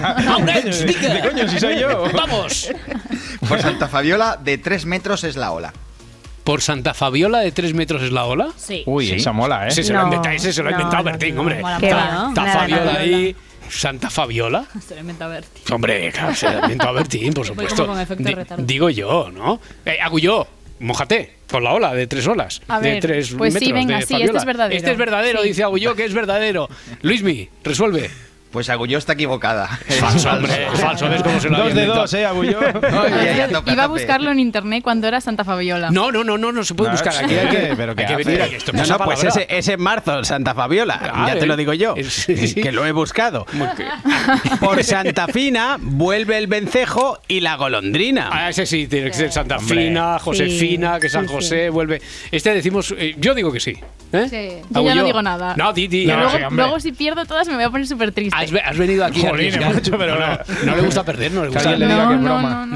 [1.01, 2.05] ¿De coño, si soy yo?
[2.13, 2.69] Vamos.
[3.47, 5.73] Por Santa Fabiola, de 3 metros es la ola.
[6.43, 8.49] ¿Por Santa Fabiola de 3 metros es la ola?
[8.55, 8.83] Sí.
[8.85, 9.15] Uy, Sí.
[9.15, 9.69] esa mola, ¿eh?
[9.69, 11.41] Ese se lo ha No, inventado, ese se lo ha no, inventado no, Bertín, no,
[11.41, 11.59] hombre.
[11.59, 13.35] Está- Fabiola nada, ahí.
[13.69, 14.65] Santa Fabiola.
[14.87, 15.73] Se Berti.
[15.73, 17.83] Hombre, claro, se inventado Bertín, por supuesto.
[17.83, 18.63] como con efecto Di- retardo.
[18.65, 19.59] digo yo, ¿no?
[19.85, 20.47] Eh, hago yo.
[20.81, 22.61] Mójate con la ola de tres olas.
[22.69, 24.77] A de tres pues sí, metros venga, de sí, este es verdadero.
[24.77, 25.47] Este es verdadero, Sí.
[25.49, 26.69] dice Agulló que es verdadero.
[27.01, 28.09] Luismi, resuelve.
[28.51, 29.69] Pues Agulló está equivocada.
[29.87, 31.07] Es falso, hombre, es falso.
[31.07, 32.01] ¿Ves cómo se lo Dos de inventado?
[32.01, 32.59] dos, ¿eh, Agulló?
[33.67, 35.91] Iba a buscarlo en internet cuando era Santa Fabiola.
[35.91, 37.35] No, no, no, no, no se puede No, buscar aquí.
[37.35, 38.23] Hay que, pero ¿qué hay que hace?
[38.23, 38.55] venir aquí.
[38.55, 40.99] Esto No, no, pues ese, ese es marzo, Santa Fabiola.
[41.13, 41.93] Ah, ya te lo digo yo.
[42.09, 42.61] Sí, sí.
[42.61, 43.45] Que lo he buscado.
[44.59, 48.29] Por Santa Fina vuelve el vencejo y la golondrina.
[48.31, 49.59] Ah, ese sí, tiene que ser Santa.
[49.59, 51.33] Fina, Josefina, que San sí, sí.
[51.35, 52.01] José vuelve.
[52.31, 53.77] Este decimos, eh, yo digo que sí.
[54.11, 54.27] ¿eh?
[54.29, 54.67] Sí.
[54.73, 55.53] Yo ya no digo nada.
[55.55, 56.03] No, di, di.
[56.03, 56.63] Y No, luego, sí, hombre.
[56.63, 58.38] luego si pierdo todas me voy a poner súper triste.
[58.39, 60.37] Has, ve- has venido aquí Jolín, macho, pero no, no.
[60.65, 61.69] no le gusta perder, no le gusta.
[61.69, 62.67] alguien le diga No, que es broma.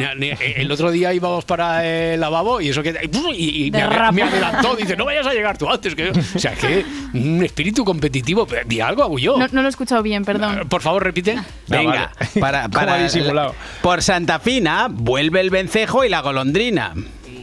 [0.57, 2.93] El otro día íbamos para el lavabo y eso que.
[3.35, 4.75] Y, y me, adelantó.
[4.75, 5.95] Dice, no vayas a llegar tú antes.
[5.95, 6.11] Que yo".
[6.35, 8.47] O sea, que un espíritu competitivo.
[8.65, 9.37] Di algo, Agulló.
[9.37, 10.67] No, no lo he escuchado bien, perdón.
[10.69, 11.37] Por favor, repite.
[11.67, 13.55] Venga, para, ¿Cómo ha para disimulado?
[13.81, 16.93] por Santa Fina vuelve el vencejo y la golondrina.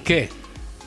[0.04, 0.28] ¿Qué?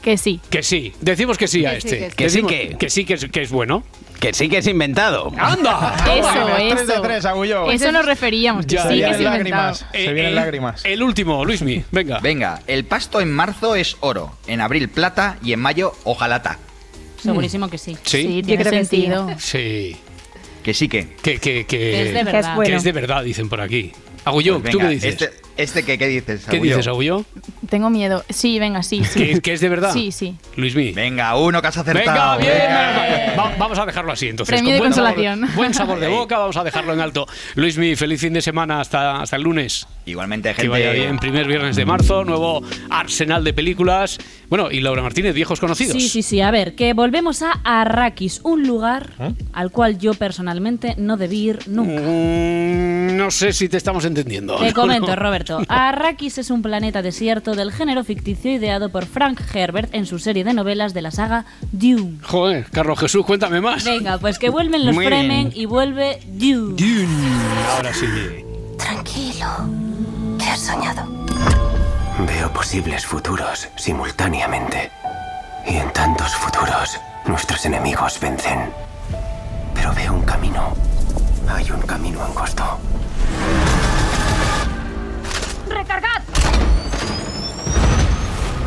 [0.01, 0.39] Que sí.
[0.49, 0.93] Que sí.
[0.99, 1.97] Decimos que sí a sí, este.
[1.97, 2.15] que sí.
[2.15, 3.83] Que sí, que- que sí, que es, que es bueno.
[4.23, 5.31] Que sí que es inventado.
[5.37, 5.95] ¡Anda!
[6.15, 7.71] Eso, de eso.
[7.71, 9.63] Eso nos referíamos, que Ya, sí, Se que vienen es inventado.
[9.63, 9.85] lágrimas.
[9.91, 10.85] Eh, Se vienen el- lágrimas.
[10.85, 11.83] El último, Luismi.
[11.91, 12.19] Venga.
[12.19, 16.57] Venga, el pasto en marzo es oro, en abril plata y en mayo hojalata.
[17.21, 17.97] Segurísimo que sí.
[18.03, 18.21] Sí.
[18.21, 18.89] Sí, tiene creo que sí.
[18.95, 19.29] sentido.
[19.37, 19.97] Sí.
[20.63, 21.15] Que sí que.
[21.21, 22.31] Que, que, que, Que es de verdad.
[22.31, 22.77] Que es que bueno.
[22.77, 23.91] es de verdad, dicen por aquí.
[24.23, 25.21] Agulló, Pues ¿tú qué dices?
[25.21, 26.45] Este, este que, ¿qué dices?
[26.49, 27.25] ¿Qué dices, Agulló?
[27.69, 28.23] Tengo miedo.
[28.29, 29.19] Sí, venga, sí, sí.
[29.19, 29.91] ¿Que, que es de verdad?
[29.93, 30.35] Sí, sí.
[30.55, 30.91] Luismi.
[30.91, 32.39] Venga, uno que has Venga, acertado.
[32.39, 32.53] bien.
[32.53, 33.35] Venga.
[33.37, 34.53] Va- vamos a dejarlo así entonces.
[34.55, 35.49] Premio de buen sabor- consolación.
[35.55, 37.27] buen sabor de boca, vamos a dejarlo en alto.
[37.55, 39.87] Luismi, feliz fin de semana hasta, hasta el lunes.
[40.05, 40.63] Igualmente, gente.
[40.63, 44.17] Que vaya bien, primer viernes de marzo, nuevo arsenal de películas.
[44.49, 45.93] Bueno, y Laura Martínez, viejos conocidos.
[45.93, 46.41] Sí, sí, sí.
[46.41, 49.11] A ver, que volvemos a Arrakis, un lugar
[49.53, 52.01] al cual yo personalmente no debí ir nunca.
[52.01, 54.57] Mm, no sé si te estamos entendiendo.
[54.57, 55.15] Te comento, No.
[55.67, 60.43] Arrakis es un planeta desierto del género ficticio ideado por Frank Herbert en su serie
[60.43, 62.17] de novelas de la saga Dune.
[62.23, 63.83] Joder, Carlos Jesús, cuéntame más.
[63.83, 66.75] Venga, pues que vuelven los Fremen y vuelve Dune.
[67.75, 68.05] Ahora sí.
[68.77, 69.47] Tranquilo.
[70.39, 71.07] ¿Qué has soñado?
[72.27, 74.91] Veo posibles futuros simultáneamente.
[75.67, 78.69] Y en tantos futuros, nuestros enemigos vencen.
[79.73, 80.73] Pero veo un camino.
[81.49, 82.77] Hay un camino angosto.
[85.69, 86.21] ¡Recargad!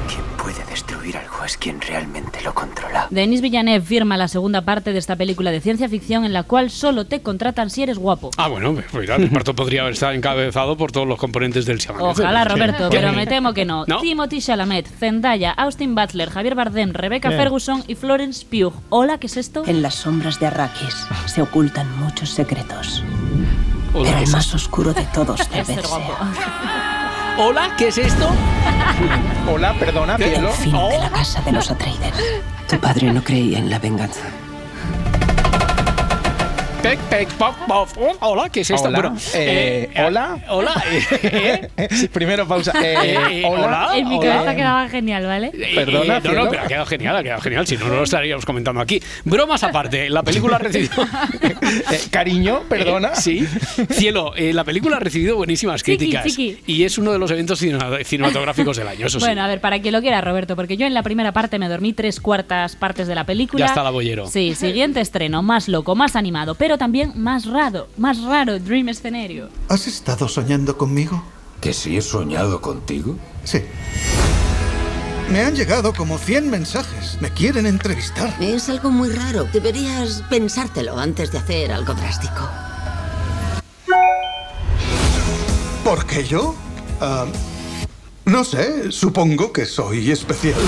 [0.09, 3.07] ¿Quién puede destruir algo es quien realmente lo controla.
[3.11, 6.71] Denis Villeneuve firma la segunda parte de esta película de ciencia ficción en la cual
[6.71, 8.31] solo te contratan si eres guapo.
[8.37, 12.03] Ah, bueno, pues mira, el reparto podría estar encabezado por todos los componentes del Shaman.
[12.03, 12.97] Ojalá, Roberto, Sí.
[12.97, 13.85] pero me temo que no.
[13.87, 14.01] ¿No?
[14.01, 17.41] Timothy Chalamet, Zendaya, Austin Butler, Javier Bardem, Rebecca Bien.
[17.41, 18.73] Ferguson y Florence Pugh.
[18.89, 19.63] Hola, ¿qué es esto?
[19.67, 23.03] En las sombras de Arrakis se ocultan muchos secretos.
[23.93, 25.83] Pero ¿qué el más oscuro de todos Es ser
[27.39, 28.31] Hola, ¿qué es esto?
[29.47, 30.49] Hola, perdona, cielo.
[30.49, 32.15] el fin de la casa de los Atreides.
[32.67, 34.23] Tu padre no creía en la venganza.
[36.87, 37.89] Pec, pec, pop, pop.
[38.21, 38.87] Hola, ¿qué es esto?
[38.87, 40.39] Hola, Bueno, eh, hola.
[40.49, 40.85] Hola.
[41.23, 41.69] eh,
[42.13, 42.73] Primero pausa.
[42.81, 43.89] Eh, Eh, hola.
[43.89, 43.99] hola.
[43.99, 44.33] En mi hola.
[44.35, 45.51] cabeza quedaba genial, ¿vale?
[45.53, 47.67] Eh, Perdona, eh, no, no, pero ha quedado genial, ha quedado genial.
[47.67, 49.03] Si no, no lo estaríamos comentando aquí.
[49.25, 50.93] Bromas aparte, la película ha recibido.
[51.91, 53.09] Eh, cariño, perdona.
[53.09, 53.47] Eh, sí.
[53.91, 56.25] Cielo, eh, la película ha recibido buenísimas Chiqui, críticas.
[56.25, 56.59] chiqui.
[56.67, 59.45] Y es uno de los eventos cine- cinematográficos del año, eso Bueno, sí.
[59.45, 61.93] a ver, para quien lo quiera, Roberto, porque yo en la primera parte me dormí
[61.93, 63.65] tres cuartas partes de la película.
[63.65, 64.27] Ya está la bollero.
[64.29, 69.49] Sí, siguiente estreno, más loco, más animado, pero también más raro, más raro, Dream Escenario.
[69.69, 71.23] ¿Has estado soñando conmigo?
[71.61, 73.17] ¿Que sí he soñado contigo?
[73.45, 73.63] Sí.
[75.31, 77.19] Me han llegado como 100 mensajes.
[77.21, 78.35] Me quieren entrevistar.
[78.41, 79.45] Es algo muy raro.
[79.53, 82.49] Deberías pensártelo antes de hacer algo drástico.
[85.83, 86.55] ¿Por qué yo?
[87.01, 87.27] Ah,
[88.25, 90.61] no sé, supongo que soy especial.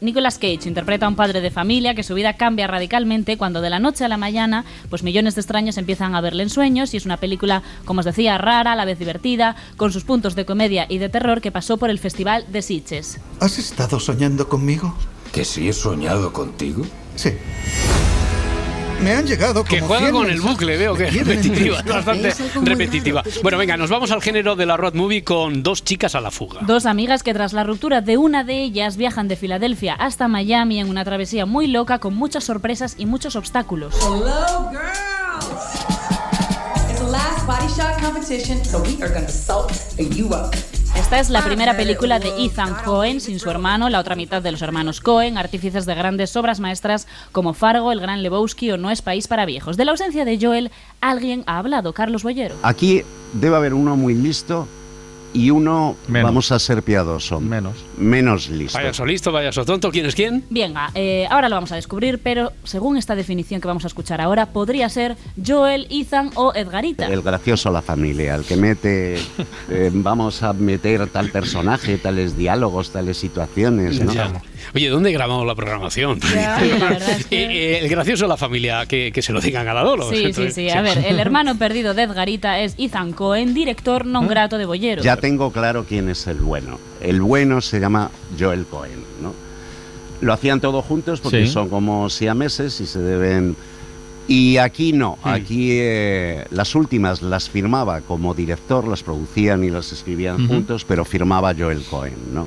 [0.00, 3.70] Nicolas Cage interpreta a un padre de familia que su vida cambia radicalmente cuando de
[3.70, 6.96] la noche a la mañana, pues millones de extraños empiezan a verle en sueños y
[6.96, 10.44] es una película, como os decía, rara, a la vez divertida, con sus puntos de
[10.44, 13.18] comedia y de terror que pasó por el Festival de Sitges.
[13.40, 14.94] ¿Has estado soñando conmigo?
[15.32, 16.84] ¿Que sí he soñado contigo?
[17.16, 17.30] Sí.
[19.02, 22.34] Me han llegado como Que juega 100 con el bucle, veo que es repetitiva, bastante
[22.62, 23.22] repetitiva.
[23.42, 26.30] Bueno, venga, nos vamos al género de la road movie con dos chicas a la
[26.30, 26.60] fuga.
[26.62, 30.80] Dos amigas que tras la ruptura de una de ellas viajan de Filadelfia hasta Miami
[30.80, 33.94] en una travesía muy loca con muchas sorpresas y muchos obstáculos.
[34.02, 35.88] Hello, girls.
[36.90, 40.54] It's the last body shot competition, so we are gonna salt you up.
[40.98, 44.50] Esta es la primera película de Ethan Cohen sin su hermano, la otra mitad de
[44.50, 48.90] los hermanos Cohen, artífices de grandes obras maestras como Fargo, El Gran Lebowski o No
[48.90, 49.76] es País para Viejos.
[49.76, 52.56] De la ausencia de Joel, alguien ha hablado, Carlos Bollero.
[52.62, 54.66] Aquí debe haber uno muy listo
[55.32, 58.78] y uno, vamos a ser piadoso, menos, menos listo.
[58.78, 60.44] Vaya listo, vaya tonto, ¿quién es quién?
[60.50, 64.20] Venga, eh, ahora lo vamos a descubrir, pero según esta definición que vamos a escuchar
[64.20, 67.06] ahora, podría ser Joel, Ethan o Edgarita.
[67.06, 69.16] El gracioso la familia, el que mete,
[69.70, 74.12] eh, vamos a meter tal personaje, tales diálogos, tales situaciones, ¿no?
[74.12, 74.42] Ya.
[74.74, 76.20] Oye, ¿dónde grabamos la programación?
[77.30, 80.08] Eh, el gracioso de la familia, que, que se lo digan a la Dolo.
[80.10, 80.70] Sí, sí, sí.
[80.70, 85.02] A ver, el hermano perdido de Edgarita es Ethan Cohen, director non grato de Bollero.
[85.02, 86.78] Ya tengo claro quién es el bueno.
[87.00, 89.34] El bueno se llama Joel Cohen, ¿no?
[90.20, 91.52] Lo hacían todos juntos porque Sí.
[91.52, 93.56] son como siameses y se deben...
[94.26, 99.90] Y aquí no, aquí eh, las últimas las firmaba como director, las producían y las
[99.92, 102.46] escribían juntos, pero firmaba Joel Cohen, ¿no?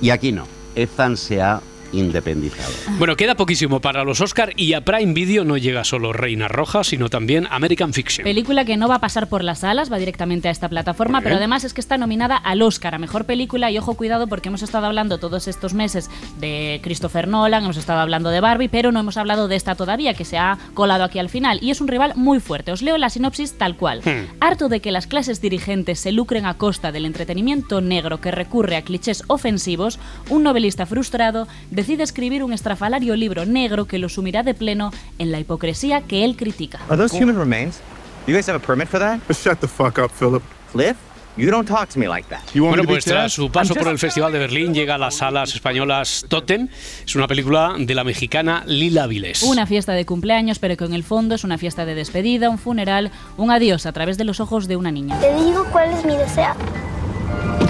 [0.00, 1.60] Y aquí no, Ethan se ha
[1.92, 2.72] independizado.
[2.98, 6.84] Bueno, queda poquísimo para los Oscar y a Prime Video no llega solo Reina Roja,
[6.84, 8.24] sino también American Fiction.
[8.24, 11.36] Película que no va a pasar por las salas, va directamente a esta plataforma, pero
[11.36, 14.62] además es que está nominada al Oscar a Mejor Película y ojo cuidado porque hemos
[14.62, 19.00] estado hablando todos estos meses de Christopher Nolan, hemos estado hablando de Barbie, pero no
[19.00, 21.88] hemos hablado de esta todavía que se ha colado aquí al final y es un
[21.88, 22.72] rival muy fuerte.
[22.72, 24.00] Os leo la sinopsis tal cual.
[24.04, 24.26] Hmm.
[24.40, 28.76] Harto de que las clases dirigentes se lucren a costa del entretenimiento negro que recurre
[28.76, 29.98] a clichés ofensivos,
[30.28, 31.48] un novelista frustrado
[31.80, 36.24] decide escribir un estrafalario libro negro que lo sumirá de pleno en la hipocresía que
[36.24, 36.78] él critica.
[36.90, 37.80] Are those human remains?
[38.26, 39.20] You guys have a permit for that?
[39.30, 40.42] Shut the fuck up, Philip.
[40.72, 40.94] Cliff,
[41.38, 42.42] you don't talk to me like that.
[42.54, 46.26] Bueno, pues tras su paso por el Festival de Berlín llega a las salas españolas
[46.28, 46.68] Totem.
[47.06, 49.42] Es una película de la mexicana Lila Viles.
[49.42, 52.58] Una fiesta de cumpleaños, pero que en el fondo es una fiesta de despedida, un
[52.58, 55.18] funeral, un adiós a través de los ojos de una niña.
[55.18, 56.52] Te digo cuál es mi deseo.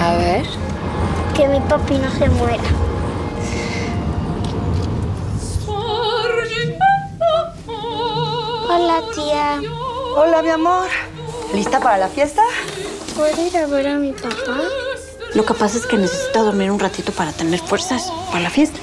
[0.01, 0.45] A ver.
[1.37, 2.90] Que mi papi no se muera.
[8.73, 9.61] Hola, tía.
[10.15, 10.87] Hola, mi amor.
[11.53, 12.41] ¿Lista para la fiesta?
[13.17, 14.61] ¿Puedo ir a ver a mi papá?
[15.35, 18.79] Lo que pasa es que necesito dormir un ratito para tener fuerzas para la fiesta.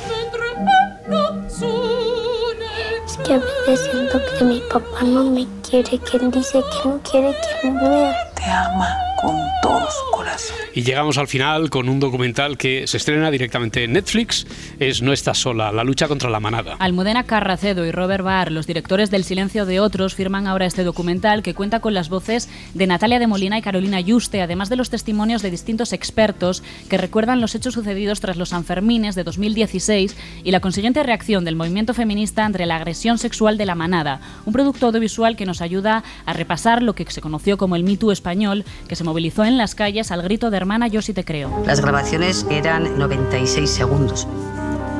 [3.05, 6.89] Es que a veces siento que mi papá no me quiere, que él dice que
[6.89, 8.33] no quiere que me vea.
[8.35, 9.06] Te ama.
[9.21, 10.55] Con todo su corazón.
[10.73, 14.45] Y llegamos al final con un documental que se estrena directamente en Netflix.
[14.79, 16.75] Es No estás sola, la lucha contra la manada.
[16.79, 21.41] Almudena Carracedo y Robert Barr, los directores del Silencio de Otros, firman ahora este documental
[21.41, 24.89] que cuenta con las voces de Natalia de Molina y Carolina Yuste, además de los
[24.89, 30.51] testimonios de distintos expertos que recuerdan los hechos sucedidos tras los Sanfermines de 2016 y
[30.51, 34.87] la consiguiente reacción del movimiento feminista ante la agresión sexual de la manada, un producto
[34.87, 38.63] audiovisual que nos ayuda a repasar lo que se conoció como el Me Too español,
[38.87, 41.63] que se movilizó en las calles al grito de hermana yo sí te creo.
[41.65, 44.27] Las grabaciones eran 96 segundos.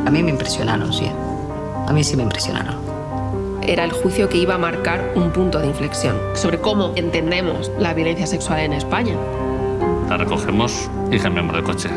[0.06, 1.12] A mí me impresionaron, sí.
[1.88, 2.76] A mí sí me impresionaron.
[3.62, 7.94] Era el juicio que iba a marcar un punto de inflexión sobre cómo entendemos la
[7.94, 9.14] violencia sexual en España.
[10.08, 11.90] La recogemos y cambiamos de coche.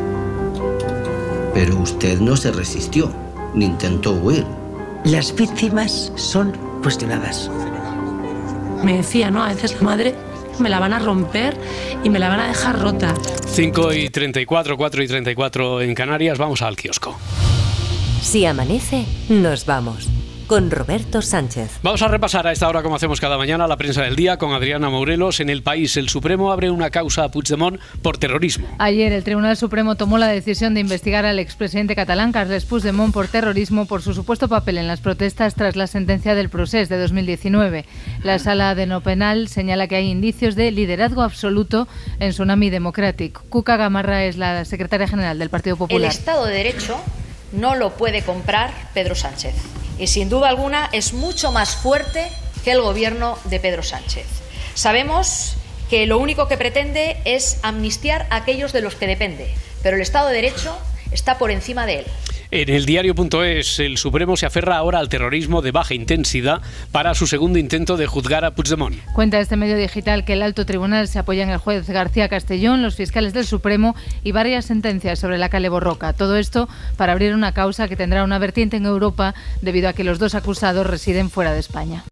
[1.55, 3.09] Pero usted no se resistió,
[3.55, 4.45] ni intentó huir.
[5.05, 7.49] Las víctimas son cuestionadas.
[8.83, 9.45] Me decía, ¿no?
[9.45, 10.30] A veces la madre
[10.61, 11.57] me la van a romper
[12.05, 13.15] y me la van a dejar rota.
[13.47, 16.39] 5 y 34, 4 y 34 en Canarias.
[16.39, 17.19] Vamos al kiosco.
[18.21, 20.09] Si amanece, nos vamos.
[20.51, 21.79] Con Roberto Sánchez.
[21.81, 24.53] Vamos a repasar a esta hora, como hacemos cada mañana, la prensa del día con
[24.53, 25.39] Adriana Morelos.
[25.39, 28.67] En el país, el Supremo abre una causa a Puigdemont por terrorismo.
[28.79, 33.29] Ayer el Tribunal Supremo tomó la decisión de investigar al expresidente catalán Carles Puigdemont por
[33.29, 37.85] terrorismo por su supuesto papel en las protestas tras la sentencia del Procés de 2019.
[38.25, 41.87] La sala de no penal señala que hay indicios de liderazgo absoluto
[42.19, 43.41] en Tsunami Democratic.
[43.51, 46.11] Cuca Gamarra es la secretaria general del Partido El Popular.
[46.11, 47.01] Estado de Derecho
[47.53, 49.55] no lo puede comprar Pedro Sánchez.
[49.99, 52.29] Y sin duda alguna es mucho más fuerte
[52.65, 54.27] que el gobierno de Pedro Sánchez.
[54.75, 55.57] Sabemos
[55.91, 60.03] que lo único que pretende es amnistiar a aquellos de los que depende, pero el
[60.03, 60.77] Estado de Derecho
[61.11, 62.07] está por encima de él.
[62.53, 67.29] En el diario.es, el Supremo se aferra ahora al terrorismo de baja intensidad para su
[67.29, 68.97] segundo intento de juzgar a Puigdemont.
[69.13, 72.83] Cuenta este medio digital que el alto tribunal se apoya en el juez García Castellón,
[72.83, 76.13] los fiscales del Supremo y varias sentencias sobre la Cale Borroca.
[76.13, 79.33] Todo esto para abrir una causa que tendrá una vertiente en Europa
[79.63, 82.03] debido a que los dos acusados residen fuera de España.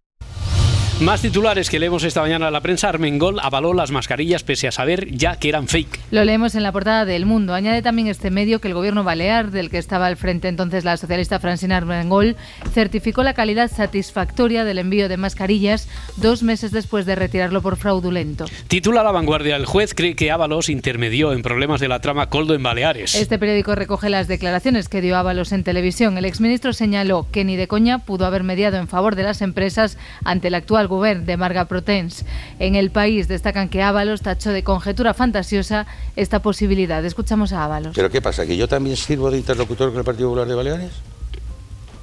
[1.00, 2.88] Más titulares que leemos esta mañana en la prensa.
[2.88, 6.00] Armengol avaló las mascarillas pese a saber ya que eran fake.
[6.10, 7.54] Lo leemos en la portada del Mundo.
[7.54, 10.96] Añade también este medio que el gobierno balear, del que estaba al frente entonces la
[10.96, 12.34] socialista Francina Armengol,
[12.74, 18.46] certificó la calidad satisfactoria del envío de mascarillas dos meses después de retirarlo por fraudulento.
[18.66, 19.54] Titula La Vanguardia.
[19.54, 23.14] El juez cree que Ábalos intermedió en problemas de la trama Coldo en Baleares.
[23.14, 26.18] Este periódico recoge las declaraciones que dio Ábalos en televisión.
[26.18, 29.96] El exministro señaló que ni de coña pudo haber mediado en favor de las empresas
[30.24, 32.24] ante el actual gobierno de Marga Protens.
[32.58, 37.04] En el país destacan que Ábalos tachó de conjetura fantasiosa esta posibilidad.
[37.04, 37.94] Escuchamos a Ábalos.
[37.94, 38.44] ¿Pero qué pasa?
[38.46, 40.92] ¿Que yo también sirvo de interlocutor con el Partido Popular de Baleares?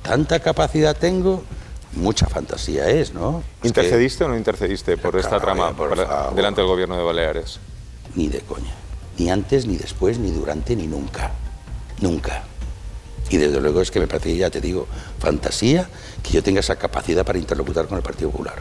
[0.03, 1.43] ¿Tanta capacidad tengo?
[1.93, 3.39] Mucha fantasía es, ¿no?
[3.39, 7.59] Es que- ¿Intercediste o no intercediste por esta trama para- delante del gobierno de Baleares?
[8.15, 8.73] Ni de coña.
[9.17, 11.31] Ni antes, ni después, ni durante, ni nunca.
[12.01, 12.43] Nunca.
[13.29, 14.87] Y desde luego es que me parece, ya te digo,
[15.19, 15.87] fantasía
[16.25, 18.55] que yo tenga esa capacidad para interlocutar con el Partido Popular.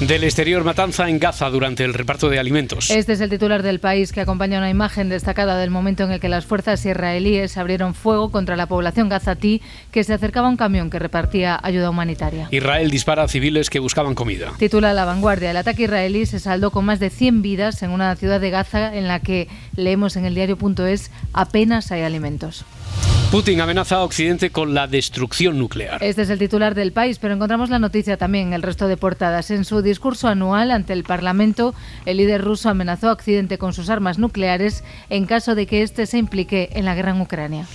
[0.00, 2.88] Del exterior, matanza en Gaza durante el reparto de alimentos.
[2.88, 6.20] Este es el titular del país que acompaña una imagen destacada del momento en el
[6.20, 9.60] que las fuerzas israelíes abrieron fuego contra la población gazatí
[9.90, 12.46] que se acercaba a un camión que repartía ayuda humanitaria.
[12.52, 14.52] Israel dispara a civiles que buscaban comida.
[14.56, 15.50] Titula La Vanguardia.
[15.50, 18.94] El ataque israelí se saldó con más de 100 vidas en una ciudad de Gaza
[18.94, 22.64] en la que, leemos en el diario.es, apenas hay alimentos.
[23.30, 26.02] Putin amenaza a Occidente con la destrucción nuclear.
[26.02, 28.96] Este es el titular del país, pero encontramos la noticia también en el resto de
[28.96, 29.50] portadas.
[29.50, 31.74] En su discurso anual ante el Parlamento,
[32.06, 36.06] el líder ruso amenazó a Occidente con sus armas nucleares en caso de que éste
[36.06, 37.66] se implique en la guerra en Ucrania.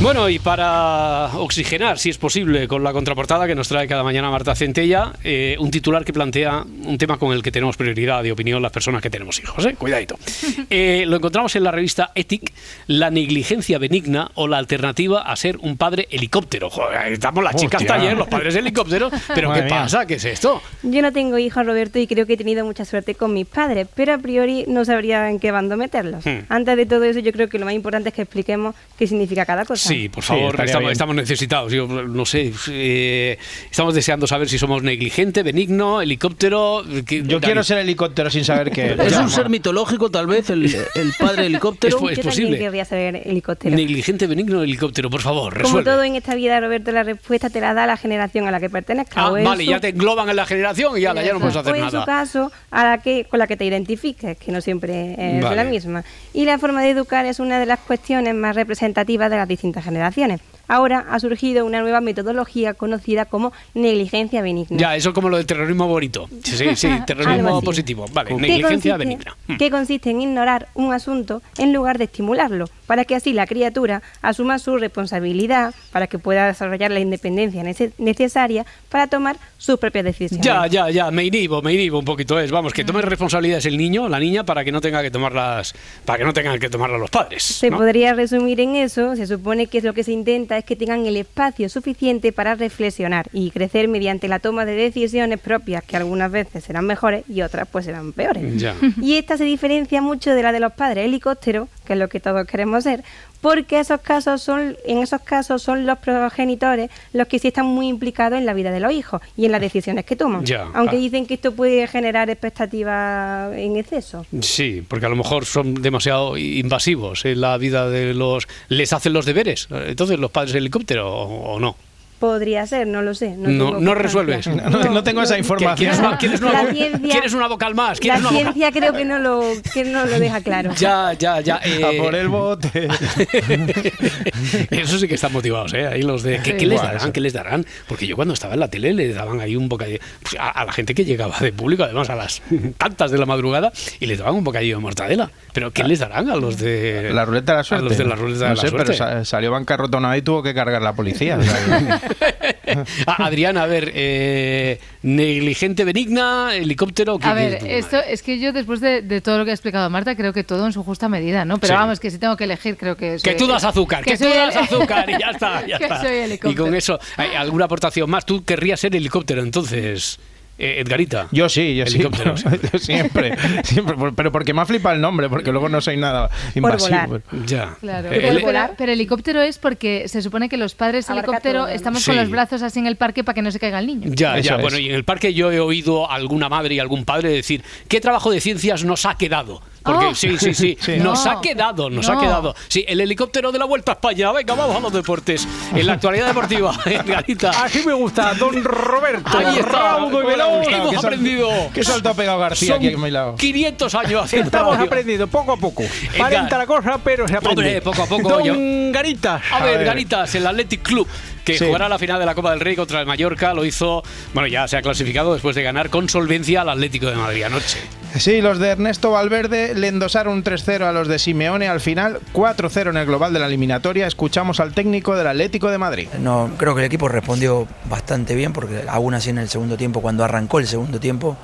[0.00, 4.30] Bueno, y para oxigenar, si es posible, con la contraportada que nos trae cada mañana
[4.30, 8.30] Marta Centella, eh, un titular que plantea un tema con el que tenemos prioridad de
[8.30, 9.64] opinión las personas que tenemos hijos.
[9.66, 9.74] ¿eh?
[9.74, 10.16] Cuidadito.
[10.70, 12.52] Eh, lo encontramos en la revista Ethic,
[12.86, 16.68] la negligencia benigna o la alternativa a ser un padre helicóptero.
[16.68, 17.96] Joder, estamos las chicas Hostia.
[17.96, 19.68] taller, los padres helicópteros, pero ¿qué mía.
[19.70, 20.04] pasa?
[20.06, 20.60] ¿Qué es esto?
[20.82, 23.88] Yo no tengo hijos, Roberto, y creo que he tenido mucha suerte con mis padres,
[23.94, 26.26] pero a priori no sabría en qué bando meterlos.
[26.26, 26.40] Hmm.
[26.50, 29.46] Antes de todo eso, yo creo que lo más importante es que expliquemos qué significa
[29.46, 29.88] cada cosa.
[29.88, 30.54] Sí, por favor,
[30.92, 31.72] estamos, necesitados.
[31.72, 33.38] Yo no sé, eh,
[33.70, 36.84] estamos deseando saber si somos negligente, benigno, helicóptero.
[37.06, 40.66] que- Yo quiero ser helicóptero sin saber qué Es un ser mitológico, tal vez, el,
[40.66, 41.96] el padre helicóptero.
[42.10, 42.50] Es, es yo posible.
[42.50, 43.74] también querría ser helicóptero.
[43.74, 45.90] Negligente, benigno, helicóptero, por favor, Como resuelve.
[45.90, 48.70] todo en esta vida, Roberto, la respuesta te la da la generación a la que
[48.70, 49.26] pertenezca.
[49.26, 51.76] Ah, vale, ya te engloban en la generación y ya, ya no puedes hacer o
[51.76, 52.06] en su nada.
[52.06, 55.56] caso, a la que, con la que te identifiques, que no siempre es Vale.
[55.56, 56.04] la misma.
[56.34, 59.84] Y la forma de educar es una de las cuestiones más representativas de las distintas
[59.84, 60.40] generaciones.
[60.70, 64.76] ahora ha surgido una nueva metodología conocida como negligencia benigna.
[64.76, 66.28] Ya, eso es como lo del terrorismo bonito.
[66.44, 68.04] Sí, sí, terrorismo positivo.
[68.12, 69.36] Vale, ¿Qué negligencia consiste- benigna.
[69.46, 69.56] Mm.
[69.56, 74.02] que consiste en ignorar un asunto en lugar de estimularlo, para que así la criatura
[74.22, 80.04] asuma su responsabilidad, para que pueda desarrollar la independencia nece- necesaria para tomar sus propias
[80.04, 80.44] decisiones.
[80.44, 82.40] Ya, ya, ya, me inhibo, me inhibo un poquito.
[82.40, 85.74] Es, vamos, que tome responsabilidades el niño, la niña, para que no tenga que tomarlas,
[86.04, 87.42] para que no tengan que tomarlas los padres.
[87.44, 87.76] Se ¿no?
[87.76, 91.16] podría resumir en eso, se supone que lo que se intenta es que tengan el
[91.16, 96.64] espacio suficiente para reflexionar y crecer mediante la toma de decisiones propias que algunas veces
[96.64, 98.56] serán mejores y otras pues serán peores.
[98.58, 98.74] Ya.
[99.02, 102.20] Y esta se diferencia mucho de la de los padres helicópteros, que es lo que
[102.20, 103.04] todos queremos ser,
[103.40, 107.86] porque esos casos son, en esos casos son los progenitores los que sí están muy
[107.88, 110.44] implicados en la vida de los hijos y en las decisiones que toman.
[110.44, 110.66] Ya.
[110.74, 110.98] Aunque Ah.
[111.00, 114.26] dicen que esto puede generar expectativas en exceso.
[114.40, 118.46] Sí, porque a lo mejor son demasiado invasivos en la vida de los...
[118.68, 119.68] ¿Les hacen los deberes?
[119.70, 121.76] Entonces, los padres helicóptero o, o no.
[122.18, 123.36] Podría ser, no lo sé.
[123.36, 124.46] No, No, resuelves.
[124.48, 125.76] No, no tengo esa información.
[125.76, 128.04] ¿Quieres una, quieres una- La ciencia- quieres una vocal más?
[128.04, 129.42] La ciencia creo que no lo,
[129.72, 130.72] que no lo deja claro.
[130.76, 131.60] Ya, ya, ya.
[131.64, 132.88] eh, A por el bote.
[134.70, 135.86] Eso sí que están motivados, ¿eh?
[135.86, 136.40] Ahí los de...
[136.42, 136.56] ¿Qué, Sí.
[136.58, 136.96] qué les darán?
[136.96, 137.12] eso.
[137.12, 137.66] ¿Qué les darán?
[137.86, 139.98] Porque yo cuando estaba en la tele le daban ahí un bocadillo...
[140.22, 142.42] pues, a, a la gente que llegaba de público, además a las
[142.78, 145.30] tantas de la madrugada, y les daban un bocadillo de mortadela.
[145.52, 147.10] ¿Pero qué les darán a los de...
[147.12, 147.86] La ruleta de la suerte.
[147.86, 148.86] A los de la ruleta de la sé, suerte.
[148.86, 151.38] pero sa- salió bancarrota una vez y tuvo que cargar la policía.
[153.06, 157.18] Ah, Adrián, a ver, eh, negligente benigna, helicóptero...
[157.18, 159.88] ¿qué A ver, esto es que yo después de, de todo lo que ha explicado
[159.90, 161.58] Marta, creo que todo en su justa medida, ¿no?
[161.58, 161.78] Pero Sí.
[161.78, 164.24] vamos, que si tengo que elegir, creo que soy- Que tú das azúcar, que, tú
[164.24, 166.00] das el- azúcar y ya está, ya que está.
[166.02, 166.64] soy y helicóptero.
[166.64, 168.26] con eso, ¿hay alguna aportación más?
[168.26, 170.18] ¿Tú querrías ser helicóptero entonces,
[170.58, 171.28] eh, Edgarita?
[171.32, 171.94] Yo sí, yo sí.
[171.96, 172.34] Helicóptero,
[172.72, 173.34] Yo siempre,
[173.64, 173.94] siempre.
[173.96, 176.88] por- Pero porque me ha flipado el nombre, porque luego no soy nada invasivo.
[177.06, 177.22] volar.
[177.46, 177.76] Ya.
[177.80, 178.08] Claro.
[178.08, 181.60] Eh, Pero, el- pero- pero helicóptero es porque se supone que los padres Abarca helicóptero
[181.64, 181.68] todo.
[181.68, 182.06] estamos Sí.
[182.10, 184.10] con los brazos así en el parque para que no se caiga el niño.
[184.14, 184.56] Ya, Eso ya.
[184.56, 184.62] es.
[184.62, 187.62] Bueno, y en el parque yo he oído a alguna madre y algún padre decir,
[187.88, 189.62] ¿qué trabajo de ciencias nos ha quedado?
[189.92, 190.14] Porque Oh.
[190.14, 190.96] sí, sí, sí, Sí.
[190.98, 191.30] nos No.
[191.32, 192.54] ha quedado, nos ha quedado.
[192.68, 194.30] Sí, el helicóptero de la Vuelta a España.
[194.32, 195.46] Venga, vamos a los deportes.
[195.74, 197.50] En la actualidad deportiva, Edgarita.
[197.50, 199.36] Así me gusta, don Roberto.
[199.38, 199.96] Ahí está.
[199.98, 200.66] Raudo y veloz.
[200.68, 201.48] Hemos sal- aprendido.
[201.74, 203.34] Qué salto ha pegado García Son aquí a mi lado.
[203.36, 204.86] 500 años haciendo Estamos radio.
[204.86, 205.82] aprendiendo poco a poco.
[206.16, 207.60] Parenta la cosa, pero se aprende.
[207.62, 209.42] Hombre, poco a poco, Don yo- Garitas.
[209.52, 209.86] A ver, ver.
[209.86, 211.06] Ganitas, el Athletic Club,
[211.44, 211.64] que Sí.
[211.66, 214.02] jugará la final de la Copa del Rey contra el Mallorca, lo hizo,
[214.34, 217.78] bueno, ya se ha clasificado después de ganar con solvencia al Atlético de Madrid anoche.
[218.18, 222.20] Sí, los de Ernesto Valverde le endosaron un 3-0 a los de Simeone al final,
[222.32, 224.06] 4-0 en el global de la eliminatoria.
[224.06, 226.08] Escuchamos al técnico del Atlético de Madrid.
[226.20, 230.02] No, creo que el equipo respondió bastante bien porque aún así en el segundo tiempo,
[230.02, 231.36] cuando arrancó el segundo tiempo,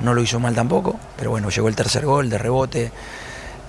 [0.00, 0.98] no lo hizo mal tampoco.
[1.16, 2.92] Pero bueno, llegó el tercer gol de rebote.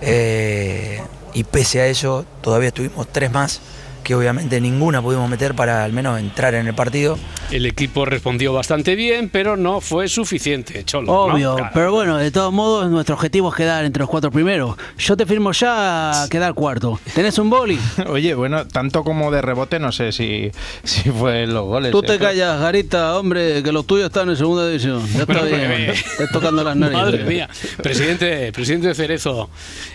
[0.01, 1.01] eh,
[1.34, 3.59] y pese a eso, todavía tuvimos tres más
[4.04, 7.18] que obviamente ninguna pudimos meter para al menos entrar en el partido.
[7.51, 11.08] El equipo respondió bastante bien, pero no fue suficiente, Cholo.
[11.08, 11.20] ¿no?
[11.34, 11.72] Obvio, Claro.
[11.74, 14.76] pero bueno, de todos modos, nuestro objetivo es quedar entre los cuatro primeros.
[14.97, 16.99] Yo te firmo ya a quedar cuarto.
[17.16, 17.80] ¿Tenés un boli?
[18.08, 20.51] Oye, bueno, tanto como de rebote, no sé si,
[20.84, 21.91] si fue los goles.
[21.91, 25.01] Tú eh, te pero- callas, Garita, hombre, que los tuyos están en segunda división.
[25.14, 25.72] Ya está Bueno, bien.
[25.72, 27.04] eh, Estás tocando las narices.
[27.04, 27.49] Madre mía,
[27.82, 29.49] presidente, presidente Cerezo,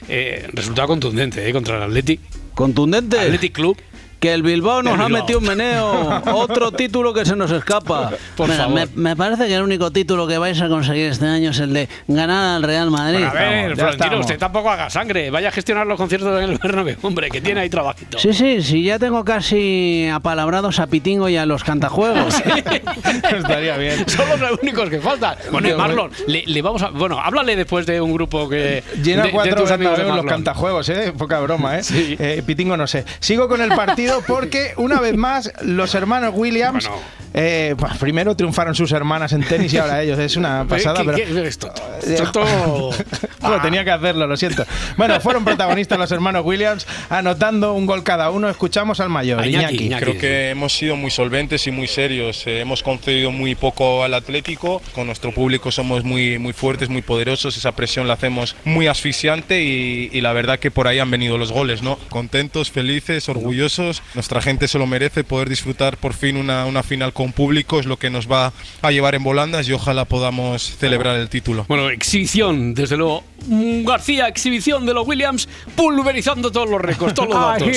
[0.08, 2.20] eh, resultado contundente eh, contra el Athletic.
[2.54, 3.18] ¿Contundente?
[3.20, 3.76] Athletic Club.
[4.20, 5.22] Que el Bilbao nos El ha Bilbao.
[5.22, 6.22] metido un meneo.
[6.34, 8.10] Otro título que se nos escapa.
[8.36, 8.74] Por Mira, favor.
[8.74, 11.72] Me, me parece que el único título que vais a conseguir este año es el
[11.72, 13.22] de ganar al Real Madrid.
[13.22, 15.30] a ver, Florentino, usted tampoco haga sangre.
[15.30, 18.18] Vaya a gestionar los conciertos en el Bernabéu, hombre, que tiene ahí trabajito.
[18.18, 22.34] Sí, sí, sí, ya tengo casi apalabrados a Pitingo y a los cantajuegos.
[23.36, 24.08] Estaría bien.
[24.08, 25.36] Son los únicos que faltan.
[25.52, 26.90] Bueno, y Marlon, le, le vamos a.
[26.90, 28.82] Bueno, háblale después de un grupo que.
[29.02, 31.12] Llena de- de cuatro tus amigos de los cantajuegos, ¿eh?
[31.16, 31.82] Poca broma, ¿eh?
[31.84, 32.16] Sí.
[32.18, 33.04] Eh, Pitingo no sé.
[33.20, 36.88] Sigo con el partido porque, una vez más, los hermanos Williams...
[36.88, 37.02] Bueno.
[37.34, 40.18] eh, pues, primero triunfaron sus hermanas en tenis y ahora ellos.
[40.18, 41.16] Es una pasada, ¿Qué- pero...
[41.16, 41.72] qué es esto?
[42.06, 42.90] Esto-
[43.40, 44.64] Bueno, tenía que hacerlo, lo siento.
[44.96, 48.48] Bueno, fueron protagonistas los hermanos Williams, anotando un gol cada uno.
[48.50, 49.84] Escuchamos al mayor, A Iñaki, Iñaki.
[49.86, 50.04] Iñaki.
[50.04, 52.44] Creo que hemos sido muy solventes y muy serios.
[52.48, 54.82] Eh, hemos concedido muy poco al Atlético.
[54.92, 57.56] Con nuestro público somos muy, muy fuertes, muy poderosos.
[57.56, 61.38] Esa presión la hacemos muy asfixiante y, y la verdad que por ahí han venido
[61.38, 61.96] los goles, ¿no?
[62.10, 63.97] Contentos, felices, orgullosos.
[64.14, 65.24] Nuestra gente se lo merece.
[65.24, 68.90] Poder disfrutar por fin una, una final con público es lo que nos va a
[68.90, 71.64] llevar en volandas y ojalá podamos celebrar el título.
[71.68, 77.38] Bueno, exhibición, desde luego, García, exhibición de los Williams, pulverizando todos los récords, todos los
[77.40, 77.68] datos.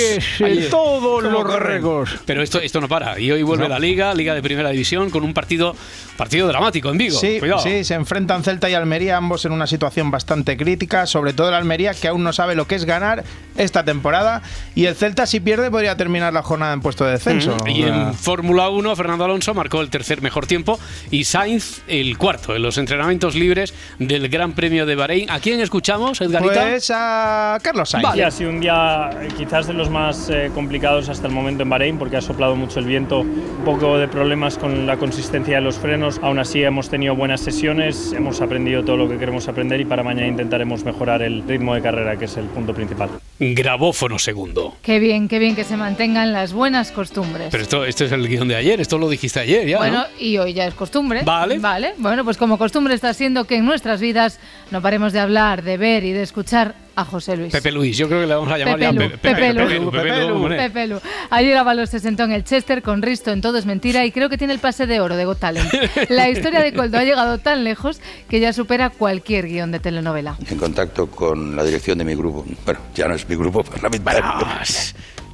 [0.42, 2.12] Ahí es, todos los récords.
[2.26, 3.20] Pero esto, esto no para.
[3.20, 3.70] Y hoy vuelve No.
[3.70, 5.76] la Liga, Liga de Primera División, con un partido,
[6.18, 7.18] partido dramático en Vigo.
[7.20, 7.62] Sí, Cuidado.
[7.62, 11.54] sí, se enfrentan Celta y Almería, ambos en una situación bastante crítica, sobre todo el
[11.56, 13.24] Almería, que aún no sabe lo que es ganar
[13.58, 14.42] esta temporada,
[14.76, 17.56] y el Celta, si pierde, podría terminar la jornada en puesto de descenso.
[17.64, 20.80] Mm, Y en Fórmula 1, Fernando Alonso marcó el tercer mejor tiempo
[21.12, 25.30] y Sainz el cuarto en los entrenamientos libres del Gran Premio de Bahrein.
[25.30, 26.62] ¿A quién escuchamos, Edgarita?
[26.62, 28.14] Pues a Carlos Sainz.
[28.14, 31.64] Sí, ha sido un día eh, quizás de los más eh, complicados hasta el momento
[31.64, 35.56] en Bahrein porque ha soplado mucho el viento, un poco de problemas con la consistencia
[35.56, 36.20] de los frenos.
[36.24, 40.04] Aún así hemos tenido buenas sesiones, hemos aprendido todo lo que queremos aprender y para
[40.04, 43.10] mañana intentaremos mejorar el ritmo de carrera, que es el punto principal.
[43.40, 44.76] Grabófono segundo.
[44.82, 47.50] Qué bien, qué bien que se mantengan las buenas costumbres.
[47.52, 49.80] Pero esto, esto es el guion de ayer, esto lo dijiste ayer ya.
[49.80, 50.06] Bueno, ¿no?
[50.18, 51.24] y hoy ya es costumbre.
[51.26, 51.60] Vale.
[51.60, 51.94] Vale.
[51.98, 54.40] Bueno, pues como costumbre está siendo que en nuestras vidas
[54.70, 57.52] no paremos de hablar, de ver y de escuchar a José Luis.
[57.52, 59.60] Pepe Luis, yo creo que le vamos a llamar Pepe ya Lu, Pepe, Pepe Lu.
[59.60, 60.48] Pepe Lu, Pepe Lu.
[60.50, 61.00] Pepe Lu.
[61.32, 64.30] Ayer Ábalos se sentó en el Chester con Risto en Todo es Mentira y creo
[64.30, 65.74] que tiene el pase de oro de Got Talent.
[66.10, 70.38] La historia de Coldo ha llegado tan lejos que ya supera cualquier guion de telenovela.
[70.48, 72.46] En contacto con la dirección de mi grupo.
[72.64, 74.24] Bueno, ya no es mi grupo parlamentario.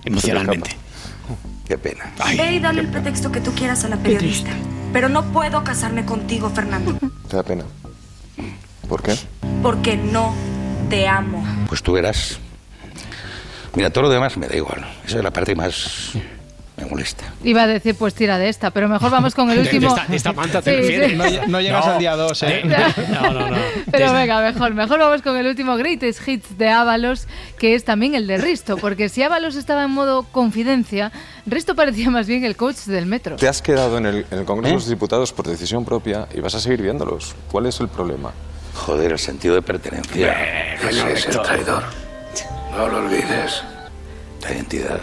[0.05, 0.70] emocionalmente.
[1.68, 2.14] Qué pena.
[2.38, 4.51] Ve y dale el pretexto que tú quieras a la periodista.
[4.93, 6.97] Pero no puedo casarme contigo, Fernando,
[7.28, 7.66] Te da pena.
[8.88, 9.16] ¿Por qué?
[9.64, 10.34] porque no
[10.90, 11.44] te amo.
[11.68, 12.40] Pues tú verás.
[13.76, 14.86] Mira, todo lo demás me da igual.
[15.06, 16.12] Esa es la parte más
[16.78, 17.24] me molesta.
[17.44, 19.82] Iba a decir, pues tira de esta, pero mejor vamos con el último.
[19.82, 21.10] De, esta, de esta manta te Sí, refieres.
[21.12, 21.16] sí.
[21.18, 22.62] No, no llegas al día 2, ¿eh?
[23.12, 23.58] No, no, no.
[23.92, 27.28] Pero venga, mejor, mejor vamos con el último Greatest Hits de Ábalos,
[27.58, 31.12] que es también el de Risto, porque si Ábalos estaba en modo confidencia,
[31.48, 33.38] Risto parecía más bien el coach del metro.
[33.38, 36.42] Te has quedado en el, en el Congreso de los Diputados por decisión propia y
[36.42, 37.36] vas a seguir viéndolos.
[37.52, 38.32] ¿Cuál es el problema?
[38.86, 40.76] Joder, el sentido de pertenencia.
[40.76, 41.84] Ese es el traidor.
[42.72, 43.64] No lo olvides.
[44.44, 45.02] La identidad.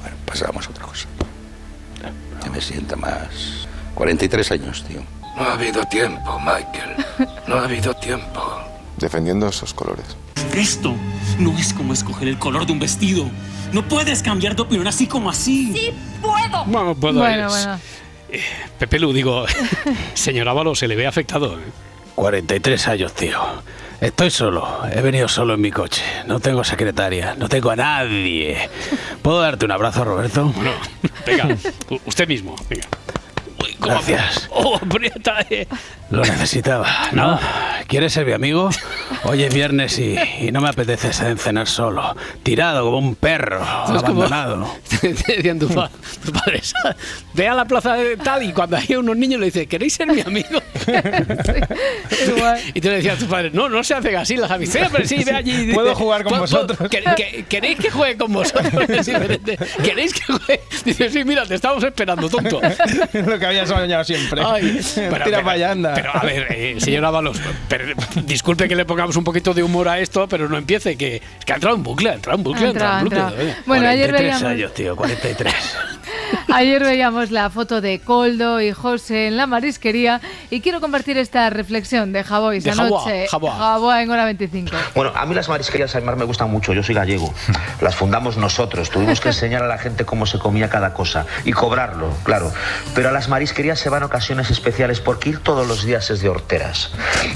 [0.00, 1.08] Bueno, pasamos a otra cosa.
[2.42, 3.66] Que me sienta más.
[3.94, 5.02] 43 años, tío.
[5.36, 7.04] No ha habido tiempo, Michael.
[7.46, 8.40] No ha habido tiempo.
[8.96, 10.06] Defendiendo esos colores.
[10.54, 10.94] Esto
[11.38, 13.28] no es como escoger el color de un vestido.
[13.72, 15.72] No puedes cambiar de opinión así como así.
[15.72, 16.64] ¡Sí puedo!
[16.64, 17.78] Bueno, puedo Bueno, bueno.
[18.78, 19.44] Pepe Lu, digo,
[20.14, 21.58] señor Ávalo, se le ve afectado.
[21.58, 21.87] ¿eh?
[22.18, 23.40] 43 años, tío.
[24.00, 24.80] Estoy solo.
[24.92, 26.02] He venido solo en mi coche.
[26.26, 27.36] No tengo secretaria.
[27.38, 28.68] No tengo a nadie.
[29.22, 30.46] ¿Puedo darte un abrazo, Roberto?
[30.46, 30.72] Bueno,
[31.24, 31.48] venga,
[32.06, 32.56] usted mismo.
[32.68, 32.88] Venga.
[33.62, 34.48] Uy, ¿cómo Gracias.
[34.52, 35.66] Oh, aprieta, eh.
[36.10, 37.38] Lo necesitaba, ¿no?
[37.86, 38.70] ¿Quieres ser mi amigo?
[39.24, 42.16] Hoy es viernes y, y no me apetece cenar solo.
[42.42, 44.74] Tirado como un perro, como- abandonado.
[45.00, 45.90] Te decían tus pa-
[46.24, 46.72] tus padres,
[47.34, 50.06] ve a la plaza de tal y cuando hay unos niños le dice, ¿queréis ser
[50.08, 50.60] mi amigo?
[52.74, 55.06] y tú le decías a tus padres, no, no se hacen así las amistades, pero
[55.06, 55.52] sí, ve allí.
[55.52, 56.88] y dice, Puedo jugar con "¿Puedo- vosotros?"
[57.48, 58.72] ¿Queréis que juegue con vosotros?
[58.88, 59.58] Es diferente.
[59.84, 60.60] ¿Queréis que juegue?
[60.84, 62.60] Dice, sí, mira, te estamos esperando, tonto.
[63.12, 64.42] Lo que había soñado siempre.
[64.44, 65.94] Ay, pero- Tira para allá, anda.
[65.94, 67.38] Pero a ver, eh, señor Ábalos,
[67.68, 67.94] per-
[68.24, 71.44] disculpe que le pongamos un poquito de humor a esto, pero no empiece, que es
[71.44, 73.54] que ha entrado en bucle, ha entrado en bucle, ha entrado en bucle.
[73.66, 75.54] Bueno, ayer 43 veíamos, años, tío, 43.
[76.52, 80.20] Ayer veíamos la foto de Coldo y José en la marisquería
[80.50, 83.26] y quiero compartir esta reflexión de Javois De anoche.
[83.28, 83.56] Jaboa.
[83.56, 84.70] Jaboa en hora 25.
[84.94, 87.32] Bueno, a mí las marisquerías además me gustan mucho, yo soy gallego.
[87.80, 91.52] Las fundamos nosotros, tuvimos que enseñar a la gente cómo se comía cada cosa y
[91.52, 92.52] cobrarlo, claro.
[92.94, 96.28] Pero a las marisquerías se van ocasiones especiales porque ir todos los días es de
[96.28, 96.90] horteras.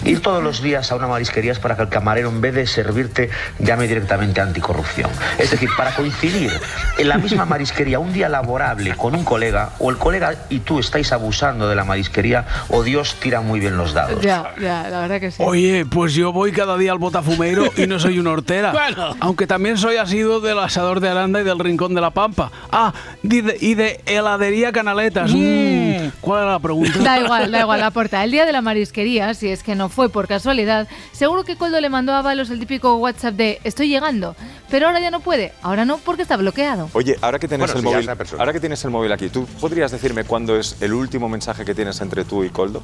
[0.04, 2.66] Ir todos los días a una marisquería es para que el camarero en vez de
[2.66, 5.10] servirte llame directamente a anticorrupción.
[5.38, 6.52] Es decir, para coincidir
[6.98, 10.78] en la misma marisquería un día laborable con un colega o el colega y tú
[10.78, 14.22] estáis abusando de la marisquería o Dios tira muy bien los dados.
[14.22, 15.42] Ya, ya, la verdad que sí.
[15.44, 18.72] Oye, pues yo voy cada día al botafumeiro y no soy una hortera.
[18.82, 19.14] Bueno.
[19.20, 22.50] Aunque también soy asiduo del asador de Aranda y del Rincón de la Pampa.
[22.70, 22.92] Ah,
[23.22, 25.30] y de, y de heladería Canaletas.
[25.32, 26.98] Mm, ¿Cuál era la pregunta?
[26.98, 28.24] Da igual, da igual, aporta.
[28.24, 31.80] El día de la marisquería, si es que no fue por casualidad, seguro que Coldo
[31.80, 34.34] le mandó a Valos el típico WhatsApp de estoy llegando,
[34.68, 35.52] pero ahora ya no puede.
[35.62, 36.88] Ahora no, porque está bloqueado.
[36.92, 39.46] Oye, ahora que tienes Bueno, el ya móvil, ahora que tienes el móvil aquí, ¿tú
[39.60, 42.82] podrías decirme cuándo es el último mensaje que tienes entre tú y Coldo?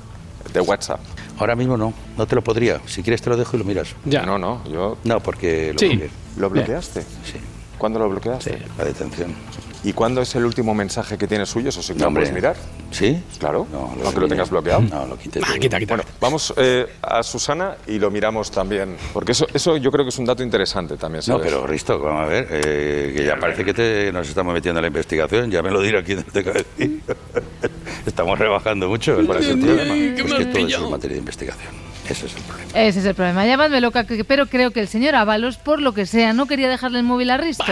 [0.53, 1.01] De WhatsApp.
[1.39, 2.81] Ahora mismo no, no te lo podría.
[2.87, 3.89] Si quieres te lo dejo y lo miras.
[4.07, 4.25] Ya.
[4.25, 4.97] No, no, yo...
[5.05, 5.89] No, porque lo Sí.
[5.89, 6.11] bloqueé.
[6.39, 7.03] ¿Lo bloqueaste?
[7.03, 7.39] Sí.
[7.77, 8.59] ¿Cuándo lo bloqueaste?
[8.59, 9.35] Sí, la detención.
[9.85, 11.69] ¿Y cuándo es el último mensaje que tienes suyo?
[11.69, 12.57] Eso sí que No, lo puedes mirar.
[12.91, 13.23] ¿Sí?
[13.39, 14.83] Claro, No, aunque lo tengas bloqueado.
[14.83, 15.41] No, lo quité.
[15.45, 15.95] Ah, quita, quita.
[15.95, 18.97] Bueno, vamos eh, a Susana y lo miramos también.
[19.13, 21.43] Porque eso, eso yo creo que es un dato interesante también, No, ¿sabes?
[21.53, 24.83] pero Risto, vamos a ver, eh, que ya parece que te- nos estamos metiendo en
[24.83, 27.01] la investigación, ya me lo dirá quién te cabe decir.
[28.07, 29.17] Estamos rebajando mucho.
[29.27, 29.95] ¿Cuál es el problema?
[29.95, 31.89] Es que todo eso es materia de investigación.
[32.09, 32.71] Ese es el problema.
[32.75, 33.45] Ese es el problema.
[33.47, 36.69] Llamadme loca, que- pero creo que el señor Ábalos, por lo que sea, no quería
[36.71, 37.65] dejarle el móvil a Risto.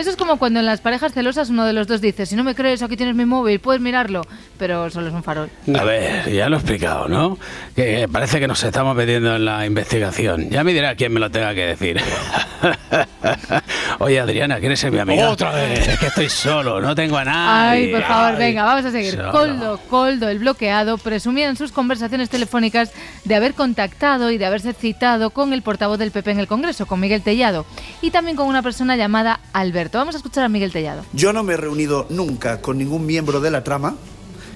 [0.00, 2.42] Eso es como cuando en las parejas celosas uno de los dos dice, si no
[2.42, 4.22] me crees, aquí tienes mi móvil, puedes mirarlo.
[4.56, 5.50] Pero solo es un farol.
[5.78, 7.36] A ver, ya lo he explicado, ¿no?
[7.76, 10.48] Que parece que nos estamos metiendo en la investigación.
[10.48, 12.00] Ya me dirá quién me lo tenga que decir.
[13.98, 15.28] Oye, Adriana, ¿quieres ser mi amiga?
[15.28, 15.86] Otra vez.
[15.86, 17.84] Es que estoy solo, no tengo a nadie.
[17.84, 19.16] Ay, por favor, venga, vamos a seguir.
[19.16, 19.32] Solo.
[19.32, 22.90] Coldo, Coldo, el bloqueado, presumía en sus conversaciones telefónicas
[23.26, 26.86] de haber contactado y de haberse citado con el portavoz del PP en el Congreso,
[26.86, 27.66] con Miguel Tellado,
[28.00, 29.89] y también con una persona llamada Alberto.
[29.98, 31.04] Vamos a escuchar a Miguel Tellado.
[31.12, 33.96] Yo no me he reunido nunca con ningún miembro de la trama.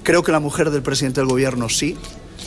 [0.03, 1.97] Creo que la mujer del presidente del gobierno sí.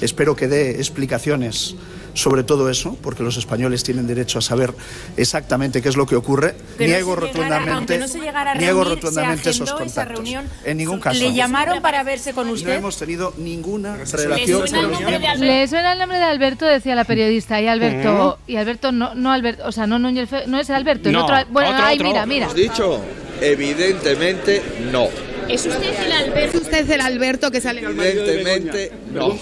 [0.01, 1.75] Espero que dé explicaciones
[2.15, 4.73] sobre todo eso, porque los españoles tienen derecho a saber
[5.17, 6.55] exactamente qué es lo que ocurre.
[6.77, 10.17] Pero niego si rotundamente, aunque no se llegara a niego reunir, rotundamente se esos contactos.
[10.17, 10.45] reunión.
[10.65, 11.19] En ningún caso.
[11.21, 12.73] ¿Le llamaron para verse con No usted?
[12.73, 15.39] hemos tenido ninguna ¿Le relación suena el de miembros.
[15.39, 19.31] Le suena el nombre de Alberto, decía la periodista, y Alberto, y Alberto no, no
[19.31, 22.09] Alberto, o sea, no no es el Alberto, el No, otro, bueno, otro, ay, otro.
[22.09, 22.45] mira, mira.
[22.47, 23.01] ¿Hemos dicho?
[23.41, 25.28] Evidentemente no.
[25.49, 26.59] ¿Es usted el Alberto?
[26.59, 29.39] ¿Es usted el Alberto que sale Evidentemente no.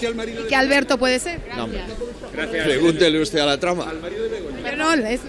[0.47, 1.41] ¿Qué Alberto puede ser?
[1.55, 1.67] No.
[2.31, 3.93] Pregúntele usted a la trama.
[4.63, 5.21] Pero no, es...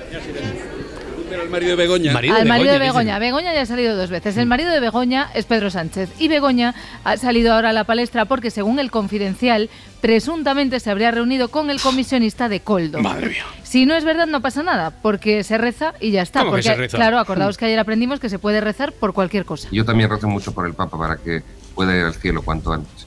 [1.35, 2.13] Al marido de Begoña.
[2.37, 3.19] Al marido de Begoña.
[3.19, 4.37] Begoña ya ha salido dos veces.
[4.37, 6.11] El marido de Begoña es Pedro Sánchez.
[6.19, 6.75] Y Begoña
[7.05, 9.69] ha salido ahora a la palestra porque, según el confidencial,
[10.01, 13.01] presuntamente se habría reunido con el comisionista de Coldo.
[13.01, 13.45] Madre mía.
[13.63, 16.41] Si no es verdad, no pasa nada, porque se reza y ya está.
[16.41, 16.97] ¿Cómo que porque, se reza?
[16.97, 19.69] claro, acordaos que ayer aprendimos que se puede rezar por cualquier cosa.
[19.71, 21.43] Yo también rezo mucho por el Papa para que
[21.75, 23.07] pueda ir al cielo cuanto antes.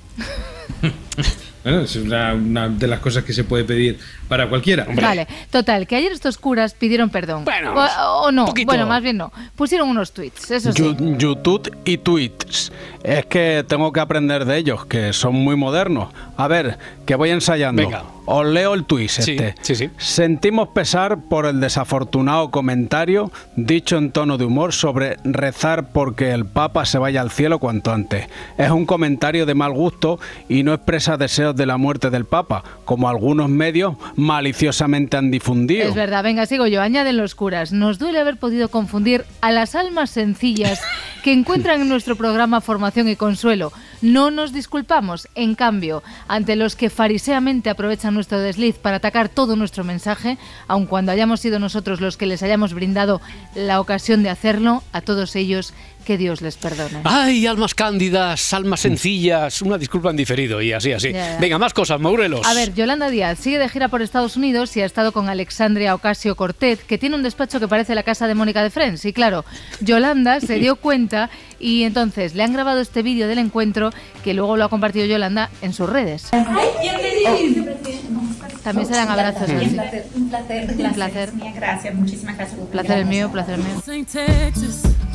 [1.64, 4.88] Bueno, es una, una de las cosas que se puede pedir para cualquiera.
[4.94, 7.46] Vale, total, que ayer estos curas pidieron perdón.
[7.48, 8.66] o, o no, poquito.
[8.68, 9.32] bueno, más bien no.
[9.56, 10.96] Pusieron unos tweets, eso sí.
[11.18, 12.72] YouTube y tweets.
[13.04, 16.10] Es que tengo que aprender de ellos, que son muy modernos.
[16.42, 17.84] A ver, que voy ensayando.
[17.84, 18.04] Venga.
[18.26, 19.56] Os leo el tweet Sí, este.
[19.62, 19.90] sí, sí.
[19.98, 26.46] Sentimos pesar por el desafortunado comentario dicho en tono de humor sobre rezar porque el
[26.46, 28.28] Papa se vaya al cielo cuanto antes.
[28.58, 30.20] Es un comentario de mal gusto
[30.50, 35.88] y no expresa deseos de la muerte del Papa, como algunos medios maliciosamente han difundido.
[35.88, 36.82] Es verdad, venga, sigo yo.
[36.82, 37.72] Añaden los curas.
[37.72, 40.82] Nos duele haber podido confundir a las almas sencillas
[41.24, 43.72] que encuentran en nuestro programa Formación y Consuelo.
[44.02, 45.28] No nos disculpamos.
[45.36, 50.38] En cambio, ante los que fariseamente aprovechan nuestro desliz para atacar todo nuestro mensaje,
[50.68, 53.22] aun cuando hayamos sido nosotros los que les hayamos brindado
[53.56, 57.00] la ocasión de hacerlo, a todos ellos, que Dios les perdone.
[57.04, 59.62] Ay, almas cándidas, almas sencillas.
[59.62, 61.12] Una disculpa en diferido y así, así.
[61.12, 61.40] Ya, ya.
[61.40, 62.46] Venga, más cosas, Maurelos.
[62.46, 65.96] A ver, Yolanda Díaz sigue de gira por Estados Unidos y ha estado con Alexandria
[65.96, 69.06] Ocasio Cortez, que tiene un despacho que parece la casa de Mónica de Friends.
[69.06, 69.46] Y claro,
[69.80, 71.30] Yolanda se dio cuenta
[71.60, 73.92] y entonces le han grabado este vídeo del encuentro
[74.24, 76.30] que luego lo ha compartido Yolanda en sus redes.
[78.64, 79.50] También se dan abrazos.
[79.50, 80.70] Un placer, un placer.
[80.78, 81.32] Un placer.
[81.56, 82.60] Gracias, muchísimas gracias.
[82.72, 85.11] Placer el mío, placer el mío.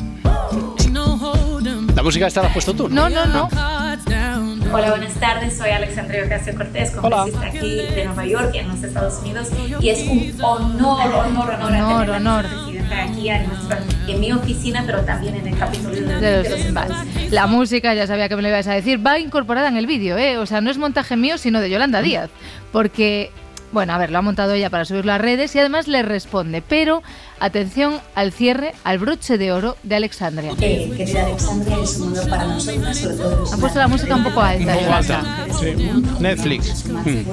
[1.95, 2.89] La música esta la has puesto tú.
[2.89, 3.49] No, no, no.
[4.73, 5.57] Hola, buenas tardes.
[5.57, 9.47] Soy Alexandria Ocasio Cortés, congresista aquí de Nueva York, en los Estados Unidos.
[9.81, 12.45] Y es un honor, honor, honor, Honor, honor.
[12.45, 16.71] aquí en, nuestra- en mi oficina, pero también en el Capitolio de, De los- de
[16.71, 19.87] los La música, ya sabía que me lo ibas a decir, va incorporada en el
[19.87, 20.37] vídeo, ¿eh?
[20.37, 22.29] O sea, no es montaje mío, sino de Yolanda Díaz.
[22.71, 23.31] Porque,
[23.71, 26.61] bueno, a ver, lo ha montado ella para subirlo a redes y además le responde.
[26.61, 27.03] Pero,
[27.39, 30.53] atención al cierre, al broche de oro de Alexandria.
[30.61, 34.23] Eh, querida Alexandria, es un honor para nosotras, sobre todo Han puesto la música un
[34.23, 36.19] poco alta, Un poco.
[36.19, 36.85] Netflix.
[36.87, 37.23] más Hmm.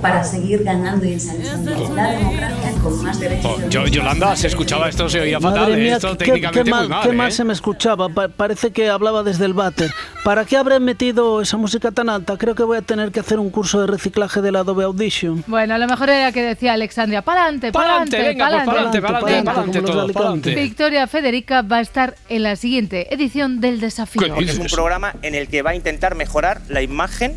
[0.00, 3.44] Para seguir ganando y ensanchando la democracia con más derechos.
[3.64, 5.60] Oh, yo- Yolanda, se escuchaba esto, se oía fatal.
[5.62, 7.02] Madre mía, esto qué- técnicamente qué, mal, muy mal.
[7.02, 7.12] qué ¿eh?
[7.12, 8.08] mal se me escuchaba.
[8.08, 9.90] Pa- parece que hablaba desde el váter.
[10.24, 12.36] ¿Para qué habré metido esa música tan alta?
[12.36, 15.42] Creo que voy a tener que hacer un curso de reciclaje del Adobe Audition.
[15.46, 19.00] Bueno, a lo mejor era que decía Alexandria, pa'lante, pa'lante, Pa'lante, venga, pues pa'lante.
[19.02, 20.54] pa'lante, pa'lante, pa'lante.
[20.54, 24.36] Victoria Federica va a estar en la siguiente edición del desafío.
[24.38, 27.36] Es un programa en el que va a intentar mejorar la imagen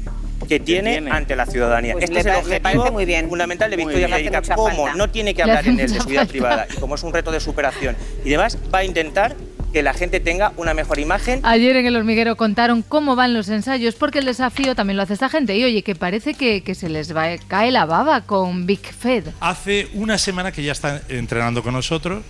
[0.51, 1.93] que tiene, ante la ciudadanía.
[1.93, 3.29] Pues este es el objetivo parece muy bien.
[3.29, 4.41] fundamental de Victoria Federica.
[4.53, 4.95] Como falta.
[4.95, 6.31] no tiene que hablar en el de seguridad falta.
[6.31, 7.95] privada y como es un reto de superación
[8.25, 9.33] y demás, va a intentar
[9.71, 13.47] que la gente tenga una mejor imagen Ayer en el hormiguero contaron cómo van los
[13.47, 15.55] ensayos, porque el desafío también lo hace esta gente.
[15.55, 19.27] Y oye, que parece que, que se les va, cae la baba con Big Fed.
[19.39, 22.23] Hace una semana que ya está entrenando con nosotros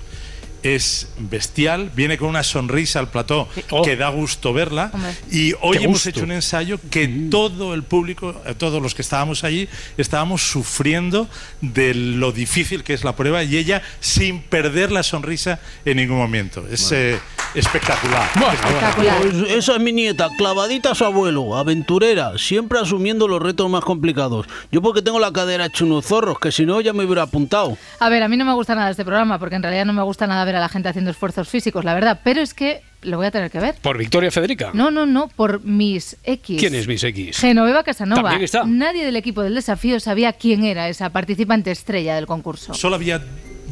[0.63, 3.47] es bestial, viene con una sonrisa al plató
[3.83, 5.11] que da gusto verla Hombre.
[5.31, 6.09] y hoy Qué hemos gusto.
[6.09, 11.27] hecho un ensayo que todo el público, eh, todos los que estábamos allí, estábamos sufriendo
[11.61, 16.17] de lo difícil que es la prueba y ella sin perder la sonrisa en ningún
[16.17, 16.63] momento.
[16.71, 17.19] Es eh,
[17.55, 18.29] espectacular.
[18.35, 23.83] Pues esa es mi nieta, clavadita a su abuelo, aventurera, siempre asumiendo los retos más
[23.83, 24.47] complicados.
[24.71, 27.77] Yo porque tengo la cadera hecho unos zorros, que si no ya me hubiera apuntado.
[27.99, 30.03] A ver, a mí no me gusta nada este programa, porque en realidad no me
[30.03, 32.19] gusta nada ver a la gente haciendo esfuerzos físicos, la verdad.
[32.23, 33.75] Pero es que lo voy a tener que ver.
[33.81, 34.71] Por Victoria Federica.
[34.73, 36.59] No, no, no, por Miss X.
[36.59, 37.37] ¿Quién es Miss X?
[37.39, 38.21] Genoveva Casanova.
[38.21, 38.63] También está.
[38.65, 42.73] Nadie del equipo del desafío sabía quién era esa participante estrella del concurso.
[42.73, 43.21] Solo había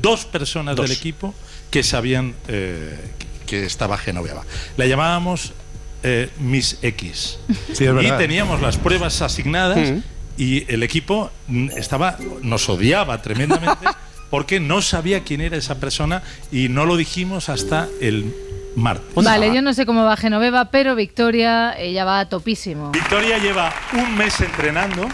[0.01, 0.89] dos personas Dos.
[0.89, 1.33] del equipo
[1.69, 2.97] que sabían eh,
[3.45, 4.43] que estaba Genoveva.
[4.77, 5.53] La llamábamos
[6.03, 7.37] eh, Miss X.
[7.73, 9.99] Sí, es y teníamos las pruebas asignadas Mm.
[10.37, 11.29] y el equipo
[11.75, 13.85] estaba nos odiaba tremendamente
[14.29, 16.21] porque no sabía quién era esa persona
[16.51, 18.33] y no lo dijimos hasta el
[18.75, 19.23] martes.
[19.23, 22.91] Vale, yo no sé cómo va Genoveva, pero Victoria, ella va a topísimo.
[22.91, 25.07] Victoria lleva un mes entrenando,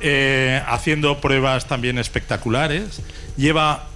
[0.00, 3.02] eh, haciendo pruebas también espectaculares.
[3.36, 3.88] Lleva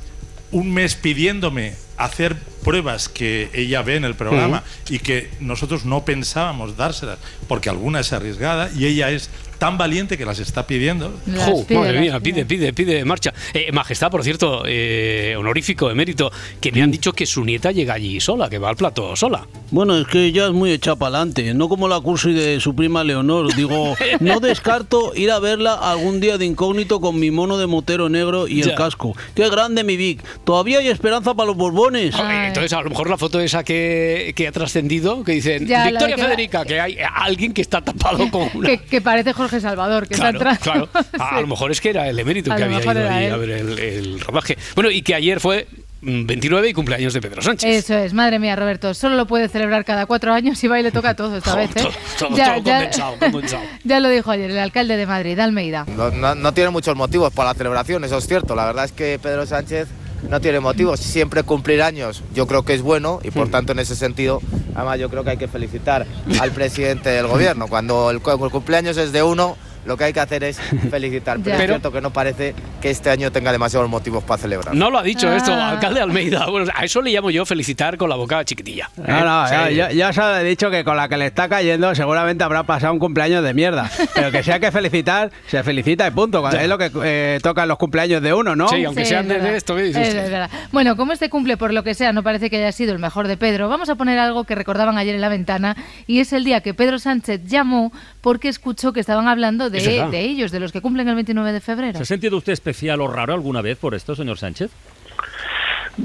[0.51, 2.37] un mes pidiéndome hacer
[2.69, 8.01] pruebas que ella ve en el programa y que nosotros no pensábamos dárselas porque alguna
[8.01, 11.13] es arriesgada y ella es tan valiente que las está pidiendo.
[11.45, 13.35] Jo, madre mía, pide, pide, pide marcha.
[13.53, 17.95] Eh, majestad, por cierto, eh, honorífico, emérito, que me han dicho que su nieta llega
[17.95, 19.49] allí sola, que va al plato sola.
[19.73, 22.77] Bueno, es que ella es muy hecha para adelante, no como la cursi de su
[22.77, 23.53] prima Leonor.
[23.57, 28.09] Digo, no descarto ir a verla algún día de incógnito con mi mono de motero
[28.09, 28.71] negro y Ya.
[28.71, 29.17] el casco.
[29.35, 30.23] ¡Qué grande mi Vic!
[30.45, 32.15] Todavía hay esperanza para los borbones.
[32.59, 36.17] Entonces, a lo mejor la foto esa que, que ha trascendido, que dicen Ya, Victoria
[36.17, 38.69] que- Federica, que hay alguien que está tapado con una.
[38.69, 40.89] Que, que parece Jorge Salvador, que Claro, está claro.
[41.19, 43.33] A, a lo mejor es que era el emérito A que había ido ahí él.
[43.33, 44.57] a ver el, el rodaje.
[44.75, 45.67] Bueno, y que ayer fue
[46.01, 47.71] mm, 29 y cumpleaños de Pedro Sánchez.
[47.85, 48.95] Eso es, madre mía, Roberto.
[48.95, 51.71] Solo lo puede celebrar cada cuatro años y va y le toca todo esta vez,
[51.77, 51.87] ¿eh?
[52.19, 53.63] Todo, Ya- todo ya- condensado, condensado.
[53.85, 55.87] Ya lo dijo ayer el alcalde de Madrid, Almeida.
[55.97, 58.55] No, no- no tiene muchos motivos para la celebración, eso es cierto.
[58.55, 59.89] La verdad es que Pedro Sánchez
[60.29, 61.01] no tiene motivos.
[61.01, 64.41] Siempre cumplir años yo creo que es bueno y por tanto en ese sentido,
[64.75, 66.07] además yo creo que hay que felicitar
[66.41, 67.67] al presidente del gobierno.
[67.69, 69.57] Cuando el, cu- el cumpleaños es de uno,
[69.87, 70.59] lo que hay que hacer es
[70.91, 71.39] felicitar.
[71.39, 71.55] Pero, Ya.
[71.55, 74.75] es Pero- cierto que no parece que este año tenga demasiados motivos para celebrar.
[74.75, 75.71] No lo ha dicho esto, Ah.
[75.71, 76.47] alcalde Almeida.
[76.49, 78.89] Bueno, a eso le llamo yo felicitar con la boca chiquitilla.
[78.97, 79.51] No, no, ¿Eh?
[79.51, 79.75] ya, Sí.
[79.75, 82.93] ya- ya os he dicho que con la que le está cayendo seguramente habrá pasado
[82.93, 83.91] un cumpleaños de mierda.
[84.15, 86.41] Pero que sea que felicitar, se felicita y punto.
[86.41, 86.59] Cuando.
[86.61, 88.69] Es lo que eh, toca en los cumpleaños de uno, ¿no?
[88.69, 90.51] Sí, aunque Sí, sean es de esto, ¿qué dice Es.
[90.73, 93.27] Bueno, como este cumple por lo que sea no parece que haya sido el mejor
[93.29, 95.77] de Pedro, vamos a poner algo que recordaban ayer en la ventana
[96.07, 100.21] y es el día que Pedro Sánchez llamó porque escuchó que estaban hablando de, de
[100.21, 101.97] ellos, de los que cumplen el 29 de febrero.
[101.97, 104.71] ¿Se ha sentido usted especial o raro alguna vez por esto, señor Sánchez?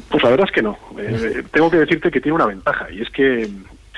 [0.10, 0.78] Pues la verdad es que no.
[0.98, 3.50] Eh, tengo que decirte que tiene una ventaja y es que,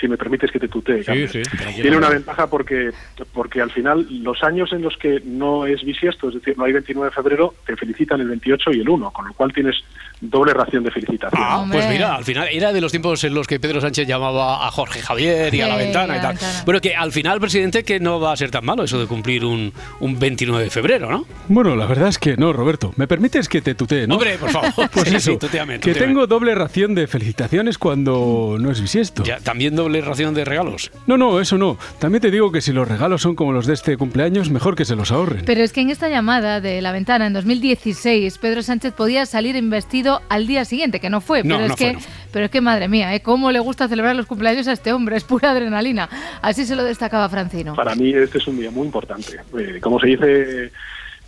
[0.06, 1.82] si me permites que te tutee, sí, tranquilo.
[1.82, 2.92] tiene una ventaja porque,
[3.34, 6.74] porque al final los años en los que no es bisiesto, es decir, no hay
[6.74, 9.76] 29 de febrero, te felicitan el 28 y el 1, con lo cual tienes
[10.22, 11.42] doble ración de felicitación.
[11.44, 14.66] Ah, pues mira, al final era de los tiempos en los que Pedro Sánchez llamaba
[14.68, 16.32] a Jorge Javier y a la Sí, ventana y la tal.
[16.34, 16.62] ventana.
[16.66, 19.44] Bueno, que al final, presidente, que no va a ser tan malo eso de cumplir
[19.44, 21.26] un, un 29 de febrero, ¿no?
[21.48, 22.94] Bueno, la verdad es que no, Roberto.
[22.96, 24.16] ¿Me permites que te tutee, no?
[24.16, 24.72] Hombre, por favor.
[24.94, 26.08] Pues Sí, eso, sí, tuteame, que tuteame.
[26.08, 29.24] tengo doble ración de felicitaciones cuando no es bisiesto.
[29.24, 30.92] Ya, también doble ración de regalos.
[31.08, 31.78] No, no, eso no.
[32.00, 34.86] También te digo que si los regalos son como los de este cumpleaños, mejor que
[34.86, 35.46] se los ahorren.
[35.46, 39.56] Pero es que en esta llamada de la ventana en 2016, Pedro Sánchez podía salir
[39.56, 41.44] investido al día siguiente, que no fue.
[41.44, 43.22] No, pero, no es que, fue, no pero es que, madre mía, ¿eh?
[43.22, 45.16] ¿cómo le gusta celebrar los cumpleaños a este hombre?
[45.16, 46.10] Es pura adrenalina.
[46.42, 47.74] Así se lo destacaba Francino.
[47.74, 49.40] Para mí este es un día muy importante.
[49.58, 50.72] Eh, como se dice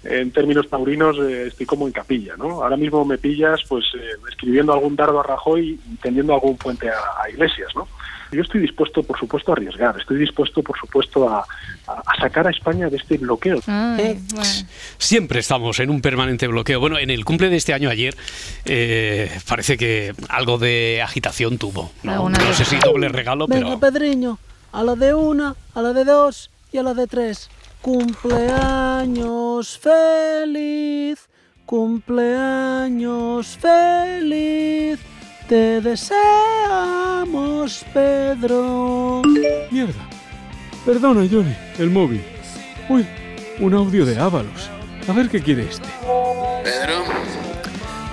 [0.04, 2.64] en términos taurinos, eh, estoy como en capilla, ¿no?
[2.64, 6.90] Ahora mismo me pillas pues eh, escribiendo algún dardo a Rajoy y tendiendo algún puente
[6.90, 7.88] a, a Iglesias, ¿no?
[8.32, 9.98] Yo estoy dispuesto, por supuesto, a arriesgar.
[10.00, 11.46] Estoy dispuesto, por supuesto, a,
[12.20, 13.60] sacar a España de este bloqueo.
[13.68, 14.50] Ay, bueno.
[14.98, 16.80] Siempre estamos en un permanente bloqueo.
[16.80, 18.16] Bueno, en el cumple de este año ayer
[18.66, 21.92] eh, parece que algo de agitación tuvo.
[22.04, 23.80] No, no sé si doble regalo, Venga, pero...
[23.80, 24.40] Pedriño,
[24.72, 27.50] a la de una, a la de dos y a la de tres.
[27.82, 31.30] Cumpleaños feliz,
[31.66, 35.00] cumpleaños feliz.
[35.48, 36.26] Te deseamos,
[37.94, 39.22] Pedro.
[39.72, 40.06] Mierda.
[40.86, 42.22] Perdona, Johnny, el móvil.
[42.90, 43.08] Uy,
[43.60, 44.70] un audio de Ábalos.
[45.08, 45.88] A ver qué quiere este.
[46.66, 47.06] Pedro,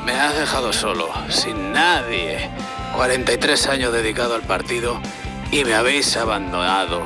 [0.06, 2.48] me has dejado solo, sin nadie.
[2.94, 5.00] 43 años dedicado al partido
[5.50, 7.02] y me habéis abandonado.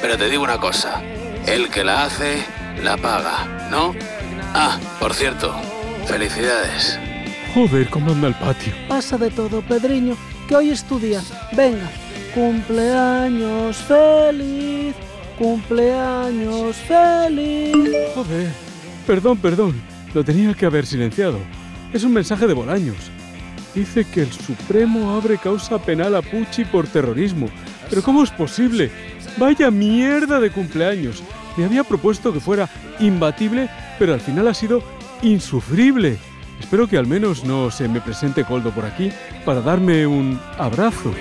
[0.00, 1.02] Pero te digo una cosa,
[1.46, 2.42] el que la hace,
[2.82, 3.94] la paga, ¿no?
[4.54, 5.54] Ah, por cierto,
[6.06, 6.98] felicidades.
[7.56, 8.70] Joder, cómo anda el patio.
[8.86, 10.14] Pasa de todo, Pedriño,
[10.46, 11.22] que hoy es tu día.
[11.56, 11.90] Venga,
[12.34, 14.94] cumpleaños feliz,
[15.38, 18.12] cumpleaños feliz.
[18.14, 18.50] Joder,
[19.06, 19.74] perdón, perdón,
[20.12, 21.38] lo tenía que haber silenciado.
[21.94, 23.10] Es un mensaje de Bolaños.
[23.74, 27.48] Dice que el Supremo abre causa penal a Pucci por terrorismo.
[27.88, 28.90] ¿Pero cómo es posible?
[29.38, 31.22] Vaya mierda de cumpleaños.
[31.56, 32.68] Me había propuesto que fuera
[33.00, 34.82] imbatible, pero al final ha sido
[35.22, 36.18] insufrible.
[36.58, 39.10] Espero que al menos no se me presente Coldo por aquí
[39.44, 41.12] para darme un abrazo.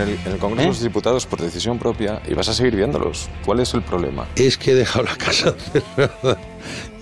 [0.00, 2.76] En el, en el Congreso de los Diputados por decisión propia y vas a seguir
[2.76, 3.28] viéndolos.
[3.44, 4.26] ¿Cuál es el problema?
[4.36, 6.38] Es que he dejado la casa cerrada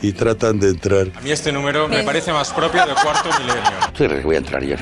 [0.03, 1.09] y tratan de entrar.
[1.15, 3.63] A mí este número me parece más propio de cuarto milenio.
[3.93, 4.77] ¿Tú crees que voy a entrar yo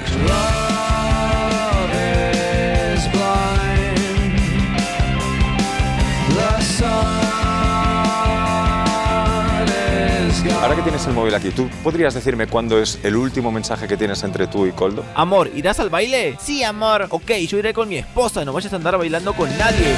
[10.65, 13.99] Ahora que tienes el móvil aquí, ¿tú podrías decirme cuándo es el último mensaje que
[13.99, 15.05] tienes entre tú y Coldo?
[15.15, 16.39] Amor, ¿irás al baile?
[16.41, 17.07] Sí, amor.
[17.11, 19.95] Ok, yo iré con mi esposa, no vayas a andar bailando con nadie.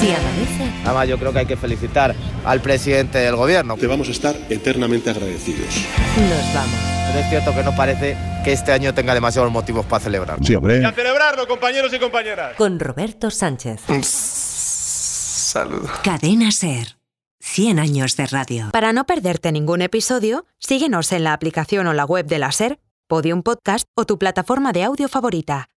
[0.00, 2.14] Si amanece, Además, yo creo que hay que felicitar
[2.46, 3.76] al presidente del gobierno.
[3.76, 5.74] Te vamos a estar eternamente agradecidos.
[6.16, 6.95] nos vamos.
[7.06, 10.38] Pero es cierto que no parece que este año tenga demasiados motivos para celebrar.
[10.44, 10.84] Sí, hombre.
[10.84, 12.56] a celebrarlo, compañeros y compañeras.
[12.56, 13.80] Con Roberto Sánchez.
[14.02, 15.90] Saludos.
[16.02, 16.96] Cadena Ser.
[17.40, 18.70] 100 años de radio.
[18.72, 22.80] Para no perderte ningún episodio, síguenos en la aplicación o la web de la SER,
[23.06, 25.68] Podium Podcast o tu plataforma de audio favorita.